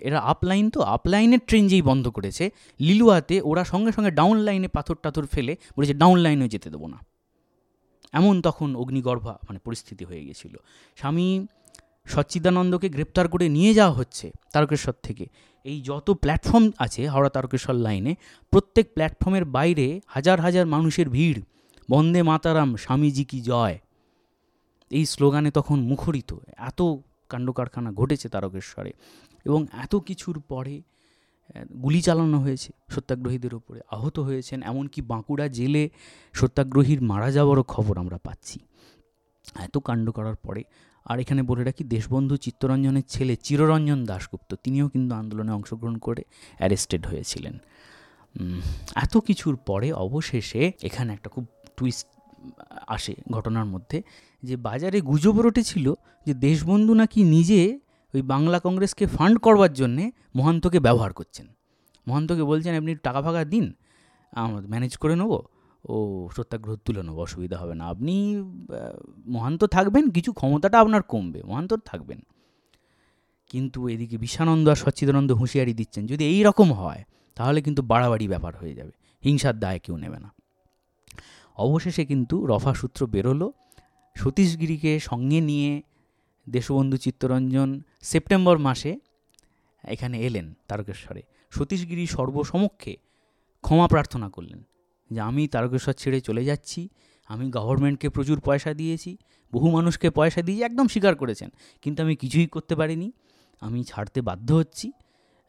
[0.06, 2.44] এরা আপলাইন তো, আপলাইনের ট্রেন যেই বন্ধ করেছে,
[2.80, 6.98] লিলুয়াতে ওরা সঙ্গে সঙ্গে ডাউন লাইনে পাথর টাথর ফেলে বলেছে, ডাউন লাইনেও যেতে দেবো না।
[8.12, 10.56] এমন তখন অগ্নিগর্ভা মানে পরিস্থিতি হয়ে গেছিল।
[10.96, 11.46] স্বামী
[12.06, 15.26] সচ্চিদানন্দকে গ্রেপ্তার করে নিয়ে যাওয়া হচ্ছে তারকেশ্বর থেকে।
[15.64, 18.14] এই যত প্ল্যাটফর্ম আছে হাওড়া তারকেশ্বর লাইনে
[18.50, 21.42] প্রত্যেক প্ল্যাটফর্মের বাইরে হাজার হাজার মানুষের ভিড়।
[21.90, 23.78] বন্দে মাতারাম, স্বামীজি কি জয়?
[24.90, 26.82] এই স্লোগানে তখন মুখরিত। এত
[27.28, 28.92] কাণ্ড কারখানা ঘটেছে তারকেশ্বরে।
[29.44, 30.82] এবং এত কিছুর পরে
[31.82, 35.84] গুলি চালানো হয়েছে সত্যাগ্রহীদের ওপরে, আহত হয়েছেন, এমনকি বাঁকুড়া জেলে
[36.34, 38.58] সত্যাগ্রহীর মারা যাওয়ারও খবর আমরা পাচ্ছি।
[39.56, 40.62] এত কাণ্ড করার পরে,
[41.06, 46.22] আর এখানে বলে রাখি, দেশবন্ধু চিত্তরঞ্জনের ছেলে চিররঞ্জন দাশগুপ্ত, তিনিও কিন্তু আন্দোলনে অংশগ্রহণ করে
[46.58, 47.54] অ্যারেস্টেড হয়েছিলেন।
[48.96, 51.44] এত কিছুর পরে অবশেষে এখানে একটা খুব
[51.76, 52.06] টুইস্ট
[52.86, 54.02] আসে ঘটনার মধ্যে,
[54.42, 55.86] যে বাজারে গুজব রটেছিল
[56.26, 57.60] যে দেশবন্ধু নাকি নিজে
[58.14, 61.46] ওই বাংলা কংগ্রেসকে ফান্ড করবার জন্যে মহান্তকে ব্যবহার করছেন।
[62.08, 63.72] মহান্তকে বলছেন, আপনি টাকা ফাঁকা দিন
[64.32, 65.32] আমরা ম্যানেজ করে নেব।
[65.84, 68.42] ও, সত্যাগ্রহ তুলে নেব, অসুবিধা হবে না। আপনি
[69.26, 72.20] মহান্ত থাকবেন, কিছু ক্ষমতাটা আপনার কমবে, মহান্ত থাকবেন।
[73.48, 77.04] কিন্তু এদিকে বিশানন্দ আর সচ্চিদানন্দ হুঁশিয়ারি দিচ্ছেন, যদি এই রকম হয়,
[77.34, 78.92] তাহলে কিন্তু বাড়াবাড়ি ব্যাপার হয়ে যাবে,
[79.24, 80.32] হিংসার দায় কেউ নেবে না।
[81.56, 83.52] অবশেষে কিন্তু রফা সূত্র বেরোলো
[84.16, 85.82] সতীশগিরিকে সঙ্গে নিয়ে
[86.48, 88.98] দেশবন্ধু চিত্তরঞ্জন সেপ্টেম্বর মাসে
[89.84, 92.96] এখানে এলেন তারকেশ্বরে। সতীশগিরি সর্বসমক্ষে
[93.60, 94.62] ক্ষমা প্রার্থনা করলেন
[95.10, 96.88] যে, আমি তারকেশ্বর ছেড়ে চলে যাচ্ছি।
[97.28, 99.16] আমি গভর্নমেন্টকে প্রচুর পয়সা দিয়েছি।
[99.52, 101.50] বহু মানুষকে পয়সা দিয়ে একদম স্বীকার করেছেন।
[101.82, 103.12] কিন্তু আমি কিছুই করতে পারিনি।
[103.60, 104.92] আমি ছাড়তে বাধ্য হচ্ছি।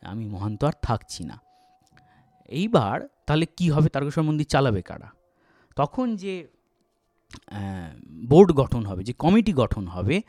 [0.01, 1.41] আমি মহান্ত আর থাকছি না।
[2.49, 3.89] এইবার তাহলে কি হবে?
[3.89, 5.11] তারকেশ্বর মন্দির চালাবে কারা?
[5.75, 6.47] তখন যে
[8.07, 10.21] বোর্ড গঠন হবে, যে কমিটি গঠন হবে,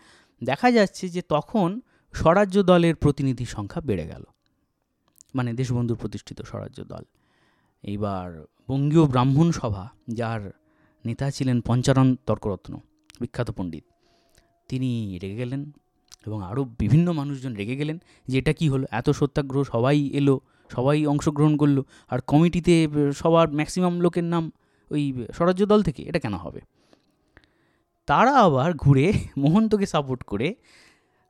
[0.45, 1.81] দেখা যাচ্ছে যে তখন
[2.13, 4.25] স্বরাজ্য দলের প্রতিনিধি সংখ্যা বেড়ে গেল।
[5.35, 7.05] মানে দেশবন্ধুর প্রতিষ্ঠিত স্বরাজ্য দল।
[7.83, 10.53] এইবার বঙ্গীয় ব্রাহ্মণ সভা, যার
[11.07, 12.81] নেতা ছিলেন পঞ্চারণ তর্করত্ন,
[13.21, 13.85] বিখ্যাত পণ্ডিত,
[14.69, 15.73] তিনি রেগে গেলেন
[16.27, 17.99] এবং আরও বিভিন্ন মানুষজন রেগে গেলেন
[18.29, 18.87] যে এটা কী হলো?
[18.91, 24.53] এত সত্যাগ্রহ, সবাই এলো, সবাই অংশগ্রহণ করল, আর কমিটিতে সবার ম্যাক্সিমাম লোকের নাম
[24.91, 26.61] ওই স্বরাজ্য দল থেকে, এটা কেন হবে?
[28.07, 30.55] তারা আবার ঘুরে মোহন্তকে সাপোর্ট করে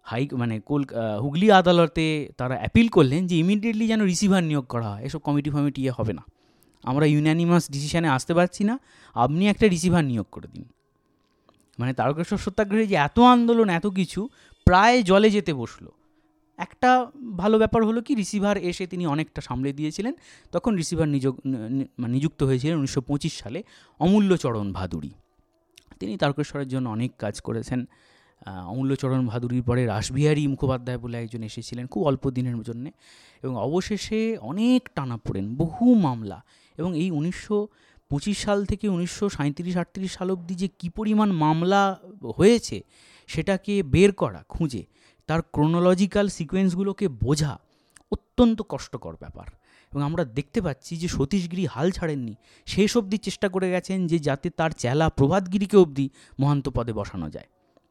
[0.03, 0.83] হাই মানে কল
[1.23, 2.05] হুগলি আদালতে
[2.37, 6.13] তারা অ্যাপিল করলেন যে ইমিডিয়েটলি যেন রিসিভার নিয়োগ করা হয়। এসব কমিটি ফমিটি ইয়ে হবে
[6.13, 6.23] না।
[6.83, 8.75] আমরা ইউনানিমাস ডিসিশানে আসতে পারছি না।
[9.15, 10.65] আপনি একটা রিসিভার নিয়োগ করে দিন।
[11.79, 14.21] মানে তারকেশ্বর সত্যাগ্রহে যে এত আন্দোলন, এত কিছু,
[14.67, 15.87] প্রায় জলে যেতে বসল।
[16.59, 16.91] একটা
[17.37, 20.15] ভালো ব্যাপার হলো কি রিসিভার এসে তিনি অনেকটা সামলে দিয়েছিলেন।
[20.53, 21.09] তখন রিসিভার
[21.99, 23.63] মানে নিযুক্ত হয়েছিলেন উনিশশো পঁচিশ সালে
[23.99, 25.11] অমূল্যচরণ ভাদুরী
[26.01, 27.81] তিনি তারকেশ্বরের জন্য অনেক কাজ করেছেন।
[28.47, 32.91] অমূল্যচরণ ভাদুরীর পরে রাসবিহারী মুখোপাধ্যায় বলে একজন এসেছিলেন খুব অল্প দিনের জন্যে
[33.43, 36.43] এবং অবশেষে অনেক টানা পড়েন বহু মামলা
[36.79, 37.69] এবং এই উনিশশো
[38.11, 42.01] পঁচিশ সাল থেকে উনিশশো সাঁত্রিশ আটত্রিশ সাল অবধি যে কী পরিমাণ মামলা
[42.37, 42.83] হয়েছে
[43.27, 44.87] সেটাকে বের করা, খুঁজে,
[45.27, 47.59] তার ক্রোনোলজিক্যাল সিকোয়েন্সগুলোকে বোঝা
[48.13, 49.47] অত্যন্ত কষ্টকর ব্যাপার
[49.93, 52.35] এবং আমরা দেখতে পাচ্ছি যে সতীশগিরি হাল ছাড়েননি,
[52.67, 57.47] শেষ অবধি চেষ্টা করে গেছেন যে যাতে তার চেলা প্রভাতগিরিকে অবধি মহান্ত পদে বসানো যায়।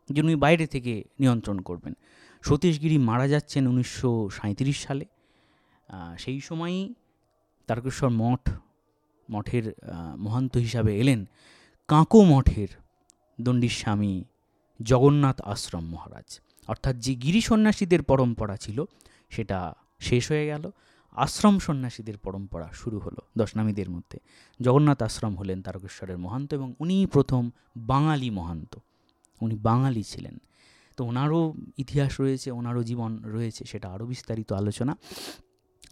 [0.09, 1.93] যে উনি বাইরে থেকে নিয়ন্ত্রণ করবেন।
[2.41, 5.05] সতীশগিরি মারা যাচ্ছেন উনিশশো সাঁইত্রিশ সালে।
[6.17, 6.93] সেই সময়ই
[7.67, 8.43] তারকেশ্বর মঠ,
[9.31, 9.65] মঠের
[10.17, 11.25] মহান্ত হিসাবে এলেন
[11.87, 12.67] কাঁকো মঠের
[13.41, 14.23] দণ্ডিস্বামী
[14.81, 18.77] জগন্নাথ আশ্রম মহারাজ। অর্থাৎ যে গিরি সন্ন্যাসীদের পরম্পরা ছিল,
[19.29, 20.63] সেটা শেষ হয়ে গেল।
[21.11, 24.17] আশ্রম সন্ন্যাসীদের পরম্পরা শুরু হলো দশনামীদের মধ্যে।
[24.59, 27.43] জগন্নাথ আশ্রম হলেন তারকেশ্বরের মহান্ত এবং উনিই প্রথম
[27.77, 28.73] বাঙালি মহান্ত।
[29.41, 30.35] উনি বাঙালি ছিলেন।
[30.97, 31.41] তো ওনারও
[31.83, 34.93] ইতিহাস রয়েছে, ওনারও জীবন রয়েছে, সেটা আরও বিস্তারিত আলোচনা।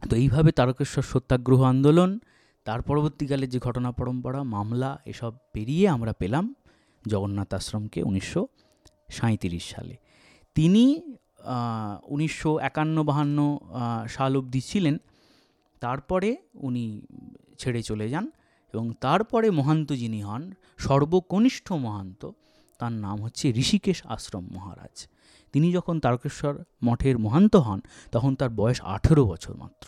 [0.09, 2.11] তো এইভাবে তারকেশ্বর সত্যাগ্রহ আন্দোলন,
[2.65, 6.45] তার পরবর্তীকালে যে ঘটনা পরম্পরা, মামলা, এসব পেরিয়ে আমরা পেলাম
[7.07, 8.41] জগন্নাথ আশ্রমকে উনিশশো
[9.11, 9.95] সাঁইত্রিশ সালে।
[10.55, 10.83] তিনি
[12.05, 13.37] উনিশশো একান্ন বাহান্ন
[14.09, 14.95] সাল অবধি ছিলেন।
[15.81, 16.29] তারপরে
[16.67, 16.85] উনি
[17.57, 18.25] ছেড়ে চলে যান
[18.73, 20.43] এবং তারপরে মহান্ত যিনি হন,
[20.77, 22.21] সর্বকনিষ্ঠ মহান্ত
[22.79, 24.95] তার নাম হচ্ছে ঋষিকেশ আশ্রম মহারাজ।
[25.53, 26.53] তিনি যখন তারকেশ্বর
[26.85, 27.79] মঠের মহান্ত হন,
[28.11, 29.87] তখন তার বয়স আঠেরো বছর মাত্র।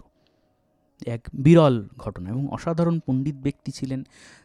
[1.07, 4.01] এক বিরল ঘটনা এবং অসাধারণ পণ্ডিত ব্যক্তি ছিলেন।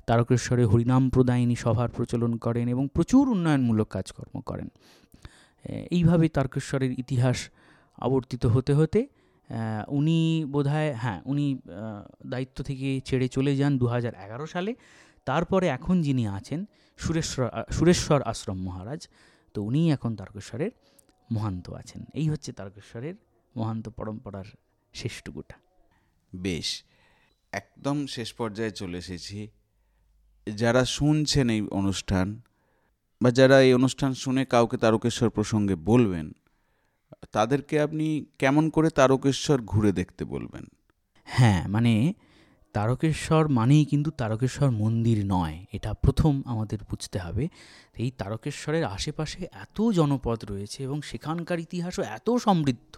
[0.07, 4.69] তারকেশ্বরে হরিনাম প্রদায়িনী সভার প্রচলন করেন এবং প্রচুর উন্নয়নমূলক কাজকর্ম করেন।
[5.97, 7.39] এইভাবে তারকেশ্বরের ইতিহাস
[7.99, 9.01] আবর্তিত হতে হতে
[9.89, 10.19] উনি
[10.53, 11.47] বোধহয় হ্যাঁ উনি
[12.27, 13.87] দায়িত্ব থেকে ছেড়ে চলে যান দু
[14.47, 14.73] সালে।
[15.27, 16.61] তারপরে এখন যিনি আছেন
[16.99, 19.01] সুরেশ্বর সুরেশ্বর আশ্রম মহারাজ
[19.55, 20.73] তো উনিই এখন তারকেশ্বরের
[21.33, 23.15] মহান্ত আছেন। এই হচ্ছে তারকেশ্বরের
[23.57, 24.49] মহান্ত পরম্পরার
[24.95, 25.57] শেষটুকুটা
[26.33, 26.69] বেশ
[27.53, 29.39] একদম শেষ পর্যায়ে চলে এসেছি।
[30.47, 32.27] যারা শুনছেন এই অনুষ্ঠান
[33.21, 36.27] বা যারা এই অনুষ্ঠান শুনে কাউকে তারকেশ্বর প্রসঙ্গে বলবেন
[37.33, 38.07] তাদেরকে আপনি
[38.39, 40.65] কেমন করে তারকেশ্বর ঘুরে দেখতে বলবেন?
[41.29, 41.93] হ্যাঁ মানে
[42.77, 47.45] তারকেশ্বর মানেই কিন্তু তারকেশ্বর মন্দির নয়। এটা প্রথম আমাদের বুঝতে হবে।
[48.03, 52.95] এই তারকেশ্বরের আশেপাশে এত জনপদ রয়েছে এবং সেখানকার ইতিহাসও এত সমৃদ্ধ।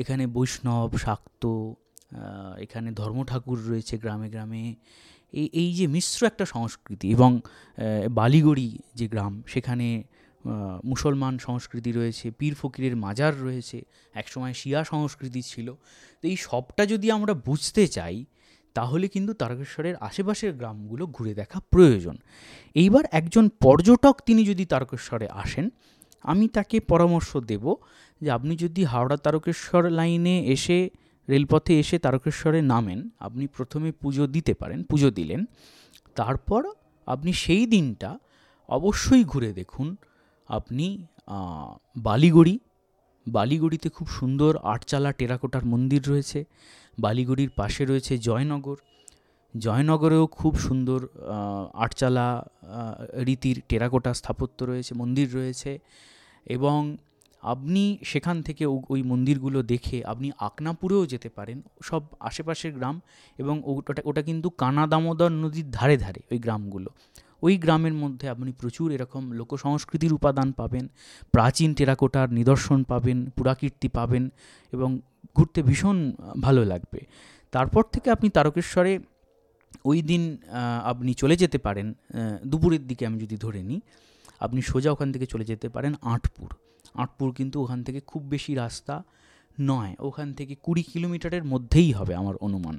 [0.00, 1.42] এখানে বৈষ্ণব, শাক্ত
[2.64, 4.64] এখানে ধর্ম ঠাকুর রয়েছে গ্রামে গ্রামে।
[5.40, 7.30] এই এই যে মিশ্র একটা সংস্কৃতি এবং
[8.18, 8.68] বালিগড়ি
[8.98, 9.86] যে গ্রাম, সেখানে
[10.92, 13.78] মুসলমান সংস্কৃতি রয়েছে, পীর ফকিরের মাজার রয়েছে।
[14.20, 15.68] একসময় শিয়া সংস্কৃতি ছিল।
[16.20, 18.16] তো এই সবটা যদি আমরা বুঝতে চাই
[18.74, 22.16] তাহলে কিন্তু তারকেশ্বরের আশেপাশের গ্রামগুলো ঘুরে দেখা প্রয়োজন।
[22.74, 25.66] এইবার একজন পর্যটক তিনি যদি তারকেশ্বরে আসেন,
[26.24, 27.64] আমি তাকে পরামর্শ দেব
[28.20, 30.78] যে আপনি যদি হাওড়া তারকেশ্বর লাইনে এসে,
[31.28, 35.40] রেলপথে এসে তারকেশ্বরে নামেন, আপনি প্রথমে পুজো দিতে পারেন, পুজো দিলেন।
[36.14, 36.62] তারপর
[37.06, 38.10] আপনি সেই দিনটা
[38.68, 39.96] অবশ্যই ঘুরে দেখুন।
[40.48, 40.86] আপনি
[41.96, 42.58] বালিগড়ি,
[43.26, 46.44] বালিগড়িতে খুব সুন্দর আটচালা টেরাকোটার মন্দির রয়েছে।
[46.98, 48.78] বালিগড়ির পাশে রয়েছে জয়নগর।
[49.54, 51.00] জয়নগরেও খুব সুন্দর
[51.84, 52.26] আটচালা
[53.26, 55.70] রীতির টেরাকোটা স্থাপত্য রয়েছে, মন্দির রয়েছে
[56.46, 56.78] এবং
[57.42, 62.96] আপনি সেখান থেকে ওই মন্দিরগুলো দেখে আপনি আকনাপুরেও যেতে পারেন। সব আশেপাশের গ্রাম
[63.38, 66.90] এবং ওটা ওটা কিন্তু কানা দামোদর নদীর ধারে ধারে ওই গ্রামগুলো।
[67.42, 70.84] ওই গ্রামের মধ্যে আপনি প্রচুর এরকম লোকসংস্কৃতির উপাদান পাবেন,
[71.34, 74.24] প্রাচীন টেরাকোটার নিদর্শন পাবেন, পুরাকীর্তি পাবেন
[74.72, 74.90] এবং
[75.36, 75.96] ঘুরতে ভীষণ
[76.44, 77.00] ভালো লাগবে।
[77.54, 78.92] তারপর থেকে আপনি তারকেশ্বরে
[79.90, 80.22] ওই দিন
[80.90, 81.86] আপনি চলে যেতে পারেন
[82.50, 83.80] দুপুরের দিকে আমি যদি ধরে নিই,
[84.44, 86.48] আপনি সোজা ওখান থেকে চলে যেতে পারেন আটপুর।
[87.02, 88.94] আটপুর কিন্তু ওখান থেকে খুব বেশি রাস্তা
[89.58, 92.76] নয়, ওখান থেকে কুড়ি কিলোমিটারের মধ্যেই হবে আমার অনুমান।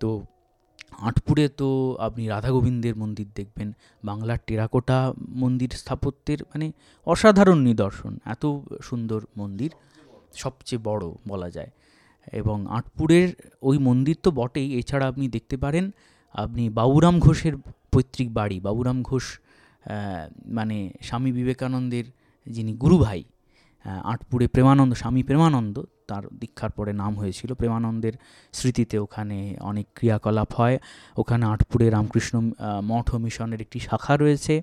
[0.00, 0.08] তো
[0.92, 1.68] আটপুরে তো
[1.98, 3.72] আপনি রাধা গোবিন্দের মন্দির দেখবেন
[4.04, 6.72] বাংলার টেরাকোটা মন্দির স্থাপত্যের মানে
[7.06, 8.46] অসাধারণ নিদর্শন এত
[8.82, 9.70] সুন্দর মন্দির
[10.34, 11.70] সবচেয়ে বড় বলা যায়।
[12.32, 13.28] এবং আটপুরের
[13.62, 15.90] ওই মন্দির তো বটেই এছাড়া আপনি দেখতে পারেন
[16.34, 17.52] আপনি বাবুরাম ঘোষের
[17.92, 19.40] পৈতৃক বাড়ি বাবুরাম ঘোষ
[20.46, 22.04] মানে স্বামী বিবেকানন্দের
[22.46, 23.37] যিনি গুরু ভাই আহ,
[23.84, 28.12] আটপুরে প্রেমানন্দ, স্বামী প্রেমানন্দ, তার দীক্ষার পরে নাম হয়েছিল। প্রেমানন্দের
[28.52, 30.78] স্মৃতিতে ওখানে অনেক ক্রিয়াকলাপ হয়।
[31.16, 32.34] ওখানে আটপুরে রামকৃষ্ণ
[32.90, 34.62] মঠ মিশনের একটি শাখা রয়েছে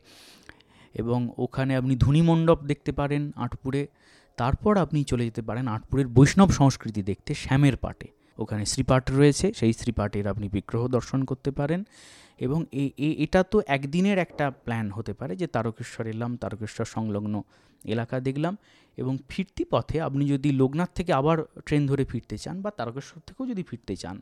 [0.93, 3.87] এবং ওখানে আপনি ধুনি মণ্ডপ দেখতে পারেন আটপুরে।
[4.37, 8.07] তারপর আপনি চলে যেতে পারেন আটপুরের বৈষ্ণব সংস্কৃতি দেখতে শ্যামের পাটে।
[8.39, 11.83] ওখানে শ্রীপাঠ রয়েছে, সেই শ্রীপাঠের আপনি বিগ্রহ দর্শন করতে পারেন
[12.45, 12.65] এবং
[13.25, 17.43] এটা তো একদিনের একটা প্ল্যান হতে পারে যে তারকেশ্বর এলাম, তারকেশ্বর সংলগ্ন
[17.85, 18.57] এলাকা দেখলাম।
[18.97, 23.47] এবং ফিরতি পথে আপনি যদি লোকনাথ থেকে আবার ট্রেন ধরে ফিরতে চান বা তারকেশ্বর থেকেও
[23.47, 24.21] যদি ফিরতে চান,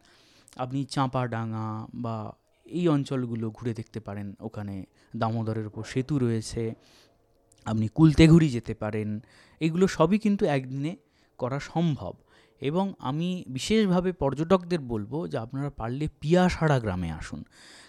[0.55, 2.33] আপনি চাঁপাডাঙ্গা বা
[2.65, 6.73] এই অঞ্চলগুলো ঘুরে দেখতে পারেন। ওখানে দামোদরের ওপর সেতু রয়েছে,
[7.65, 9.19] আপনি কুলতেঘুরি যেতে পারেন।
[9.59, 10.95] এগুলো সবই কিন্তু একদিনে
[11.37, 12.13] করা সম্ভব।
[12.69, 17.41] এবং আমি বিশেষভাবে পর্যটকদের বলব যে আপনারা পারলে পিয়াসাড়া গ্রামে আসুন।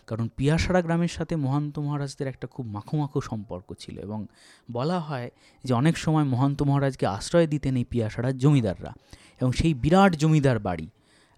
[0.07, 4.27] কারণ পিয়াসাড়া গ্রামের সাথে মহান্ত মহারাজদের একটা খুব মাখো সম্পর্ক ছিল এবং
[4.73, 5.29] বলা হয়
[5.65, 8.93] যে অনেক সময় মহান্ত মহারাজকে আশ্রয় দিতেন এই পিয়াসাড়ার জমিদাররা
[9.41, 10.87] এবং সেই বিরাট জমিদার বাড়ি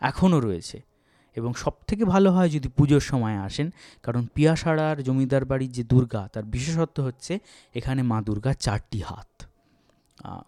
[0.00, 0.78] এখনও রয়েছে।
[1.36, 3.68] এবং সব থেকে ভালো হয় যদি পুজোর সময় আসেন,
[4.02, 7.32] কারণ পিয়াসাড়ার জমিদার বাড়ির যে দুর্গা, তার বিশেষত্ব হচ্ছে
[7.74, 9.30] এখানে মা দুর্গা চারটি হাত।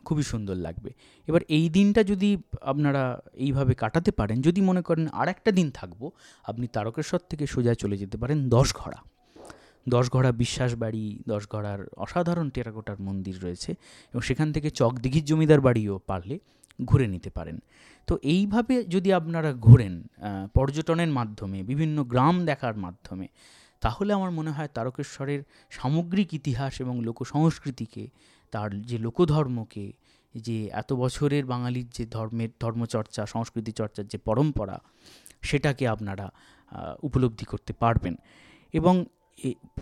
[0.05, 0.91] খুবই সুন্দর লাগবে।
[1.29, 2.31] এবার এই দিনটা যদি
[2.63, 6.11] আপনারা এইভাবে কাটাতে পারেন, যদি মনে করেন আর একটা দিন থাকব,
[6.45, 9.01] আপনি তারকেশ্বর থেকে সোজা চলে যেতে পারেন দশঘড়া।
[9.89, 13.71] দশঘড়া বিশ্বাস বাড়ি দশঘড়ার অসাধারণ টেরাকোটার মন্দির রয়েছে
[14.13, 16.39] এবং সেখান থেকে চকদিঘির জমিদার বাড়িও পারলে
[16.85, 17.57] ঘুরে নিতে পারেন।
[18.07, 19.95] তো এইভাবে যদি আপনারা ঘোরেন
[20.55, 23.29] পর্যটনের মাধ্যমে, বিভিন্ন গ্রাম দেখার মাধ্যমে,
[23.81, 28.09] তাহলে আমার মনে হয় তারকেশ্বরের সামগ্রিক ইতিহাস এবং লোকসংস্কৃতিকে
[28.51, 29.93] তার যে লোকধর্মকে,
[30.35, 34.77] যে এত বছরের বাঙালির যে ধর্মের ধর্মচর্চা, সংস্কৃতি চর্চার যে পরম্পরা,
[35.43, 36.27] সেটাকে আপনারা
[37.03, 38.15] উপলব্ধি করতে পারবেন।
[38.73, 38.95] এবং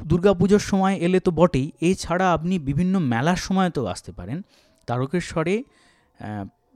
[0.05, 4.39] দুর্গাপুজোর সময় এলে তো বটেই, এছাড়া আপনি বিভিন্ন মেলার সময়তেও আসতে পারেন।
[4.87, 5.55] তারকেশ্বরে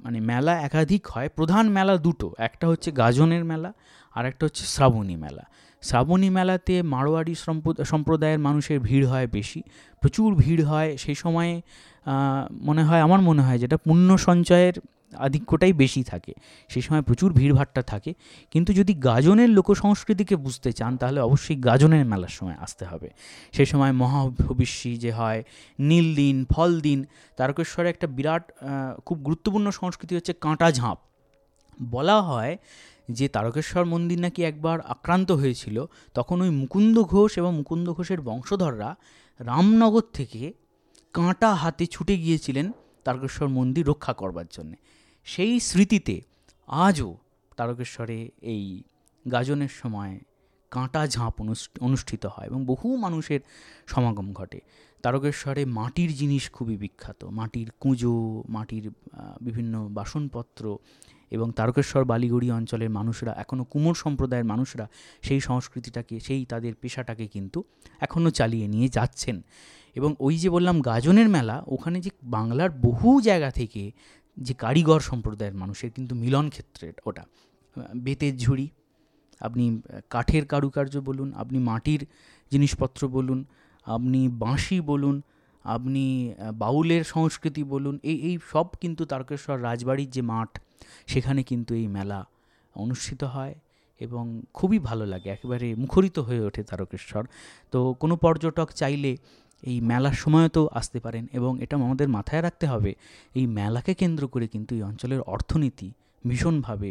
[0.04, 3.70] মানে মেলা একাধিক হয়। প্রধান মেলা দুটো, একটা হচ্ছে গাজনের মেলা
[4.16, 5.44] আর একটা হচ্ছে শ্রাবণী মেলা।
[5.82, 9.62] শ্রাবণী মেলাতে মারোয়াড়ি সম্প্রদ- সম্প্রদায়ের মানুষের ভিড় হয় বেশি।
[10.00, 11.62] প্রচুর ভিড় হয়। সেই সময়ে
[12.52, 14.72] মনে হয়, আমার মনে হয় যেটা পুণ্য সঞ্চয়ের
[15.16, 16.32] আধিক্যটাই বেশি থাকে।
[16.68, 18.14] সেই সময় প্রচুর ভিড়ভাট্টা থাকে।
[18.50, 23.10] কিন্তু যদি গাজনের লোকসংস্কৃতিকে বুঝতে চান, তাহলে অবশ্যই গাজনের মেলার সময় আসতে হবে।
[23.52, 25.44] সেই সময় মহাভবিষ্যী যে হয়,
[25.78, 27.04] নীল দিন, ফল দিন,
[27.36, 28.52] তারকেশ্বরে একটা বিরাট
[29.06, 30.98] খুব গুরুত্বপূর্ণ সংস্কৃতি হচ্ছে কাঁটা ঝাঁপ।
[31.82, 32.56] বলা হয়
[33.12, 38.96] যে তারকেশ্বর মন্দির নাকি একবার আক্রান্ত হয়েছিল, তখন ওই মুকুন্দ ঘোষ এবং মুকুন্দ ঘোষের বংশধররা
[39.38, 40.52] রামনগর থেকে
[41.12, 42.72] কাঁটা হাতে ছুটে গিয়েছিলেন
[43.04, 44.76] তারকেশ্বর মন্দির রক্ষা করবার জন্যে।
[45.24, 46.20] সেই স্মৃতিতে
[46.66, 47.16] আজও
[47.56, 48.82] তারকেশ্বরে এই
[49.30, 50.20] গাজনের সময়
[50.70, 53.40] কাঁটা ঝাঁপ অনুষ্ঠ- অনুষ্ঠিত হয় এবং বহু মানুষের
[53.86, 54.60] সমাগম ঘটে।
[55.02, 58.90] তারকেশ্বরে মাটির জিনিস খুবই বিখ্যাত, মাটির কুঁজো, মাটির
[59.40, 60.78] বিভিন্ন বাসনপত্র
[61.30, 64.86] এবং তারকেশ্বর বালিগুড়ি অঞ্চলের মানুষরা এখনও কুমোর সম্প্রদায়ের মানুষরা
[65.22, 67.58] সেই সংস্কৃতিটাকে, সেই তাদের পেশাটাকে কিন্তু
[68.00, 69.42] এখনও চালিয়ে নিয়ে যাচ্ছেন।
[69.96, 73.82] এবং ওই যে বললাম গাজনের মেলা, ওখানে যে বাংলার বহু জায়গা থেকে
[74.36, 77.24] যে কারিগর সম্প্রদায়ের মানুষের কিন্তু মিলন ক্ষেত্রের ওটা।
[77.94, 78.66] বেতের ঝুড়ি,
[79.40, 79.64] আপনি
[80.10, 82.02] কাঠের কারুকার্য বলুন, আপনি মাটির
[82.52, 83.44] জিনিসপত্র বলুন,
[83.86, 85.16] আপনি বাঁশি বলুন,
[85.64, 90.50] আপনি বাউলের সংস্কৃতি বলুন, এই এই সব কিন্তু তারকেশ্বর রাজবাড়ির যে মাঠ
[91.06, 92.18] সেখানে কিন্তু এই মেলা
[92.76, 93.54] অনুষ্ঠিত হয়
[94.00, 94.24] এবং
[94.58, 97.22] খুবই ভালো লাগে, একেবারে মুখরিত হয়ে ওঠে তারকেশ্বর।
[97.72, 99.12] তো কোনো পর্যটক চাইলে
[99.62, 102.92] এই মেলার সময়ও তো আসতে পারেন এবং এটা আমাদের মাথায় রাখতে হবে,
[103.34, 105.88] এই মেলাকে কেন্দ্র করে কিন্তু এই অঞ্চলের অর্থনীতি
[106.24, 106.90] ভীষণভাবে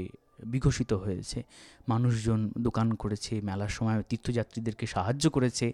[0.54, 1.40] বিকশিত হয়েছে।
[1.88, 5.68] মানুষজন দোকান করেছে, মেলার সময় তীর্থযাত্রীদেরকে সাহায্য করেছে।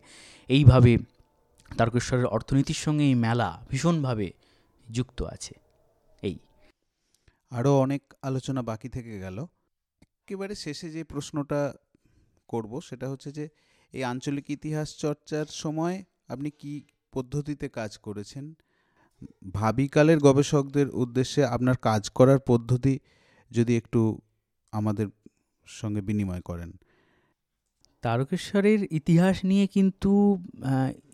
[0.50, 0.94] এইভাবে
[1.78, 4.28] তারকেশ্বরের অর্থনীতির সঙ্গে এই মেলা ভীষণভাবে
[4.88, 5.54] যুক্ত আছে।
[7.52, 9.46] আরও অনেক আলোচনা বাকি থেকে গেল।
[10.02, 11.74] একেবারে শেষে যে প্রশ্নটা
[12.48, 13.50] করব সেটা হচ্ছে যে,
[13.94, 16.82] এই আঞ্চলিক ইতিহাস চর্চার সময় আপনি কি
[17.12, 18.54] পদ্ধতিতে কাজ করেছেন?
[19.54, 23.00] ভাবিকালের গবেষকদের উদ্দেশ্যে আপনার কাজ করার পদ্ধতি
[23.52, 24.20] যদি একটু
[24.72, 25.08] আমাদের
[25.66, 26.72] সঙ্গে বিনিময় করেন।
[28.02, 30.38] তারকেশ্বরের ইতিহাস নিয়ে কিন্তু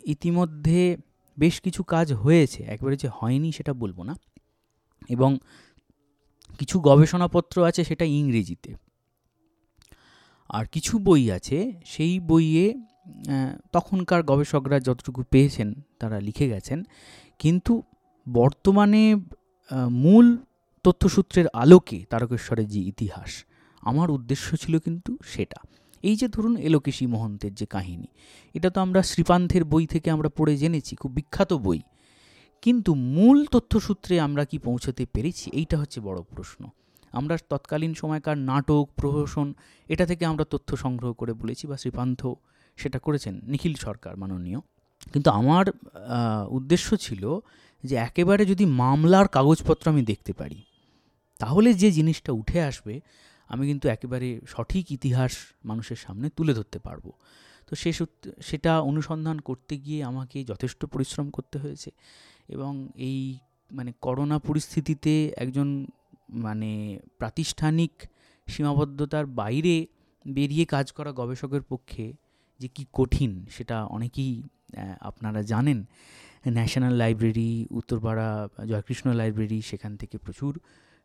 [0.03, 0.97] ইতিমধ্যে
[1.37, 4.15] বেশ কিছু কাজ হয়েছে। একবারে যে হয়নি সেটা বলব না।
[5.09, 5.37] এবং
[6.61, 8.71] কিছু গবেষণাপত্র আছে সেটা ইংরেজিতে।
[10.49, 11.57] আর কিছু বই আছে,
[11.93, 12.65] সেই বইয়ে
[13.75, 16.79] তখনকার গবেষকরা যতটুকু পেয়েছেন, তারা লিখে গেছেন।
[17.41, 17.73] কিন্তু
[18.27, 19.03] বর্তমানে
[20.03, 20.25] মূল
[20.85, 23.31] তথ্যসূত্রের আলোকে তারকেশ্বরের যে ইতিহাস,
[23.89, 25.59] আমার উদ্দেশ্য ছিল কিন্তু সেটা।
[26.03, 28.09] এই যে ধরুন এলোকেশী মহন্তের যে কাহিনী,
[28.55, 31.81] এটা তো আমরা শ্রীপান্থের বই থেকে আমরা পড়ে জেনেছি, খুব বিখ্যাত বই।
[32.63, 35.45] কিন্তু মূল তথ্যসূত্রে আমরা কি পৌঁছতে পেরেছি?
[35.59, 36.61] এইটা হচ্ছে বড় প্রশ্ন।
[37.19, 39.47] আমরা তৎকালীন সময়কার নাটক, প্রহসন,
[39.89, 42.21] এটা থেকে আমরা তথ্য সংগ্রহ করে বলেছি বা শ্রীপান্থ
[42.77, 44.59] সেটা করেছেন, নিখিল সরকার মাননীয়।
[45.13, 45.65] কিন্তু আমার
[46.57, 47.23] উদ্দেশ্য ছিল
[47.83, 50.59] যে একেবারে যদি মামলার কাগজপত্র আমি দেখতে পারি,
[51.39, 52.93] তাহলে যে জিনিসটা উঠে আসবে,
[53.49, 55.33] আমি কিন্তু একেবারে সঠিক ইতিহাস
[55.69, 57.05] মানুষের সামনে তুলে ধরতে পারব।
[57.67, 57.91] তো সে
[58.49, 61.89] সেটা অনুসন্ধান করতে গিয়ে আমাকে যথেষ্ট পরিশ্রম করতে হয়েছে।
[62.51, 62.73] এবং
[63.09, 63.19] এই
[63.71, 65.67] মানে করোনা পরিস্থিতিতে একজন
[66.45, 66.71] মানে
[67.17, 67.93] প্রাতিষ্ঠানিক
[68.47, 69.75] সীমাবদ্ধতার বাইরে
[70.25, 72.05] বেরিয়ে কাজ করা গবেষকের পক্ষে
[72.59, 74.33] যে কি কঠিন সেটা অনেকেই
[74.99, 75.79] আপনারা জানেন।
[76.47, 78.29] National library, Uttarpara
[78.67, 80.53] Joykrishna library, সেখান থেকে প্রচুর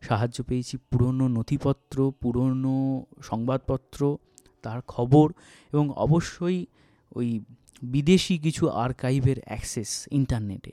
[0.03, 2.76] সাহায্য পেয়েছি। পুরনো নথিপত্র, পুরনো
[3.22, 4.01] সংবাদপত্র,
[4.64, 5.26] তার খবর
[5.72, 6.59] এবং অবশ্যই
[7.12, 7.28] ওই
[7.82, 10.72] বিদেশি কিছু আর্কাইভের অ্যাক্সেস, ইন্টারনেটে।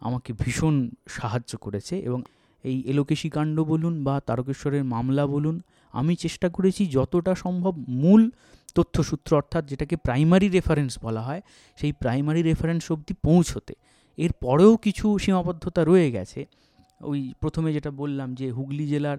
[0.00, 0.74] আমাকে ভীষণ
[1.08, 2.20] সাহায্য করেছে এবং
[2.64, 5.56] এই এলোকেশী কাণ্ড বলুন বা তারকেশ্বরের মামলা বলুন,
[5.92, 8.30] আমি চেষ্টা করেছি যতটা সম্ভব মূল
[8.74, 11.42] তথ্যসূত্র অর্থাৎ যেটাকে প্রাইমারি রেফারেন্স বলা হয়,
[11.78, 13.74] সেই প্রাইমারি রেফারেন্স অবধি পৌঁছতে।
[14.18, 16.46] এর পরেও কিছু সীমাবদ্ধতা রয়ে গেছে।
[17.00, 19.18] ওই প্রথমে যেটা বললাম যে হুগলি জেলার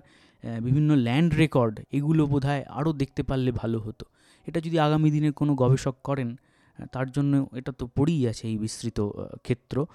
[0.66, 4.06] বিভিন্ন ল্যান্ড রেকর্ড, এগুলো বোধ হয় আরও দেখতে পারলে ভালো হতো।
[4.48, 6.38] এটা যদি আগামী দিনের কোনো গবেষক করেন
[6.92, 9.00] তার জন্য এটা তো পড়েই আছে এই বিস্তৃত
[9.46, 9.86] ক্ষেত্র।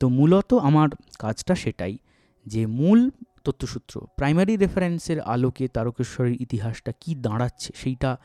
[0.00, 0.88] তো মূলত আমার
[1.18, 1.98] কাজটা সেটাই
[2.46, 3.10] যে মূল
[3.44, 8.16] তথ্যসূত্র প্রাইমারি রেফারেন্সের আলোকে তারকেশ্বরের ইতিহাসটা কি দাঁড়াচ্ছে সেইটা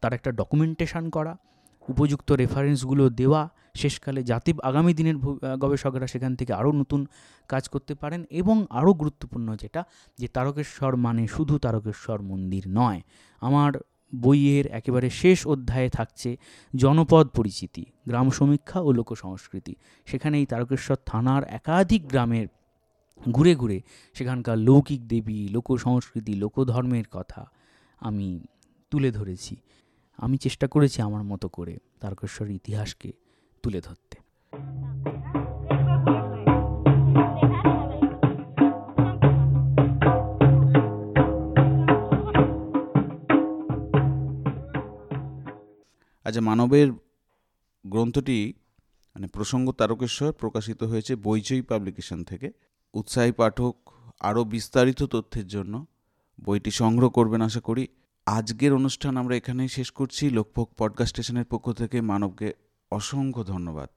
[0.00, 1.36] তার একটা ডকুমেন্টেশন করা,
[1.88, 5.16] উপযুক্ত রেফারেন্সগুলো দেওয়া, শেষকালে যাতে আগামী দিনের
[5.58, 7.06] গবেষকরা সেখান থেকে আরও নতুন
[7.48, 9.84] কাজ করতে পারেন এবং আরও গুরুত্বপূর্ণ যেটা
[10.18, 13.00] যে তারকেশ্বর মানে শুধু তারকেশ্বর মন্দির নয়।
[13.40, 13.72] আমার
[14.14, 16.36] বইয়ের একেবারে শেষ অধ্যায়ে থাকছে
[16.76, 19.74] জনপদ পরিচিতি, গ্রাম সমীক্ষা ও লোক সংস্কৃতি।
[20.06, 22.46] সেখানে এই তারকেশ্বর থানার একাধিক গ্রামের
[23.30, 23.80] ঘুরে ঘুরে
[24.14, 27.50] সেখানকার লৌকিক দেবী, লোক সংস্কৃতি লোকধর্মের কথা
[28.00, 28.46] আমি
[28.90, 29.56] তুলে ধরেছি।
[30.16, 33.12] আমি চেষ্টা করেছি আমার মতো করে তারকেশ্বর ইতিহাসকে
[33.62, 34.16] তুলে ধরতে।
[46.24, 46.92] আচ্ছা মানবের
[47.86, 48.54] গ্রন্থটি
[49.14, 52.52] মানে প্রসঙ্গ তারকেশ্বর প্রকাশিত হয়েছে বইচই পাবলিকেশন থেকে।
[52.94, 53.76] উৎসাহী পাঠক,
[54.20, 55.86] আরও বিস্তারিত তথ্যের জন্য
[56.44, 57.88] বইটি সংগ্রহ করবেন আশা করি।
[58.26, 62.52] আজকের অনুষ্ঠান আমরা এখানেই শেষ করছি। লোকভোগ পডকাস্ট স্টেশনের পক্ষ থেকে মানবকে
[62.90, 63.88] অসংখ্য ধন্যবাদ।